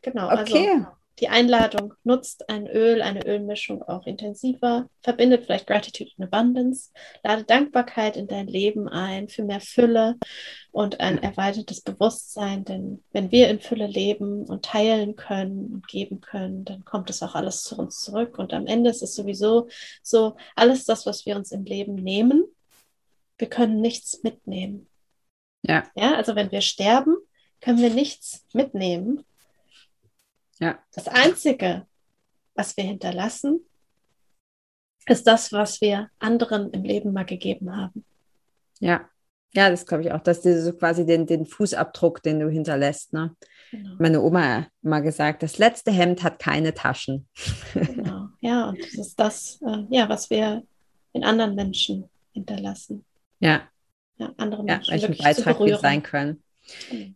genau. 0.00 0.26
Okay. 0.30 0.70
Also, 0.70 0.86
die 1.20 1.28
Einladung 1.28 1.94
nutzt 2.02 2.48
ein 2.48 2.66
Öl, 2.66 3.00
eine 3.00 3.24
Ölmischung 3.24 3.82
auch 3.82 4.06
intensiver, 4.06 4.88
verbindet 5.00 5.44
vielleicht 5.44 5.66
Gratitude 5.66 6.10
und 6.16 6.24
Abundance, 6.24 6.90
lade 7.22 7.44
Dankbarkeit 7.44 8.16
in 8.16 8.26
dein 8.26 8.48
Leben 8.48 8.88
ein 8.88 9.28
für 9.28 9.44
mehr 9.44 9.60
Fülle 9.60 10.16
und 10.72 10.98
ein 10.98 11.22
erweitertes 11.22 11.82
Bewusstsein, 11.82 12.64
denn 12.64 13.04
wenn 13.12 13.30
wir 13.30 13.48
in 13.48 13.60
Fülle 13.60 13.86
leben 13.86 14.44
und 14.44 14.64
teilen 14.64 15.14
können 15.14 15.66
und 15.72 15.86
geben 15.86 16.20
können, 16.20 16.64
dann 16.64 16.84
kommt 16.84 17.10
es 17.10 17.22
auch 17.22 17.36
alles 17.36 17.62
zu 17.62 17.76
uns 17.76 18.00
zurück 18.00 18.38
und 18.38 18.52
am 18.52 18.66
Ende 18.66 18.90
ist 18.90 19.02
es 19.02 19.14
sowieso 19.14 19.68
so, 20.02 20.36
alles 20.56 20.84
das, 20.84 21.06
was 21.06 21.26
wir 21.26 21.36
uns 21.36 21.52
im 21.52 21.64
Leben 21.64 21.94
nehmen, 21.94 22.44
wir 23.38 23.48
können 23.48 23.80
nichts 23.80 24.22
mitnehmen. 24.24 24.88
Ja. 25.62 25.84
Ja, 25.94 26.16
also 26.16 26.34
wenn 26.34 26.50
wir 26.50 26.60
sterben, 26.60 27.16
können 27.60 27.78
wir 27.78 27.90
nichts 27.90 28.44
mitnehmen, 28.52 29.24
ja. 30.64 30.78
Das 30.94 31.08
Einzige, 31.08 31.86
was 32.54 32.76
wir 32.76 32.84
hinterlassen, 32.84 33.60
ist 35.06 35.26
das, 35.26 35.52
was 35.52 35.80
wir 35.80 36.10
anderen 36.18 36.70
im 36.72 36.82
Leben 36.82 37.12
mal 37.12 37.24
gegeben 37.24 37.76
haben. 37.76 38.04
Ja, 38.80 39.08
ja, 39.56 39.70
das 39.70 39.86
glaube 39.86 40.02
ich 40.02 40.12
auch, 40.12 40.20
dass 40.20 40.42
du 40.42 40.60
so 40.60 40.72
quasi 40.72 41.06
den, 41.06 41.26
den 41.26 41.46
Fußabdruck, 41.46 42.22
den 42.22 42.40
du 42.40 42.48
hinterlässt. 42.48 43.12
Ne? 43.12 43.36
Genau. 43.70 43.90
Meine 43.98 44.20
Oma 44.20 44.56
hat 44.56 44.68
mal 44.82 45.00
gesagt, 45.00 45.42
das 45.42 45.58
letzte 45.58 45.92
Hemd 45.92 46.22
hat 46.22 46.38
keine 46.38 46.74
Taschen. 46.74 47.28
Genau, 47.74 48.28
ja, 48.40 48.68
und 48.68 48.82
das 48.82 48.94
ist 48.94 49.18
das, 49.20 49.60
äh, 49.62 49.84
ja, 49.90 50.08
was 50.08 50.28
wir 50.30 50.64
in 51.12 51.24
anderen 51.24 51.54
Menschen 51.54 52.10
hinterlassen. 52.32 53.04
Ja. 53.38 53.62
Ja, 54.16 54.32
andere 54.36 54.64
Ja, 54.66 54.76
Menschen 54.76 54.92
welchen 54.92 55.08
wirklich 55.08 55.22
Beitrag 55.22 55.60
wir 55.60 55.78
sein 55.78 56.02
können. 56.02 56.42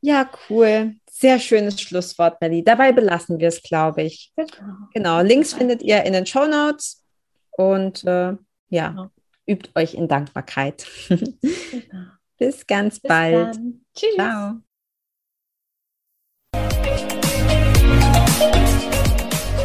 Ja, 0.00 0.28
cool. 0.48 0.94
Sehr 1.10 1.38
schönes 1.40 1.80
Schlusswort, 1.80 2.40
Melly. 2.40 2.62
Dabei 2.62 2.92
belassen 2.92 3.38
wir 3.38 3.48
es, 3.48 3.62
glaube 3.62 4.02
ich. 4.02 4.32
Genau. 4.36 4.74
Genau, 4.94 5.20
Links 5.22 5.52
findet 5.54 5.82
ihr 5.82 6.04
in 6.04 6.12
den 6.12 6.26
Show 6.26 6.46
Notes 6.46 7.04
und 7.50 8.04
äh, 8.04 8.34
ja, 8.68 8.88
Genau. 8.90 9.10
übt 9.46 9.70
euch 9.74 9.94
in 9.94 10.06
Dankbarkeit. 10.08 10.86
Genau. 11.08 11.30
Bis 12.38 12.66
ganz 12.66 13.00
Bis 13.00 13.08
bald. 13.08 13.56
dann. 13.56 13.80
Tschüss. 13.96 14.14
Ciao. 14.14 14.54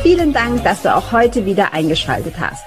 Vielen 0.01 0.33
Dank, 0.33 0.63
dass 0.63 0.81
du 0.81 0.93
auch 0.93 1.11
heute 1.11 1.45
wieder 1.45 1.73
eingeschaltet 1.73 2.33
hast. 2.39 2.65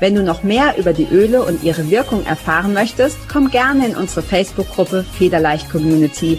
Wenn 0.00 0.14
du 0.14 0.22
noch 0.22 0.42
mehr 0.42 0.76
über 0.78 0.92
die 0.92 1.08
Öle 1.10 1.42
und 1.42 1.62
ihre 1.64 1.90
Wirkung 1.90 2.24
erfahren 2.24 2.72
möchtest, 2.72 3.18
komm 3.30 3.50
gerne 3.50 3.86
in 3.88 3.96
unsere 3.96 4.22
Facebook-Gruppe 4.22 5.02
Federleicht 5.02 5.68
Community 5.70 6.38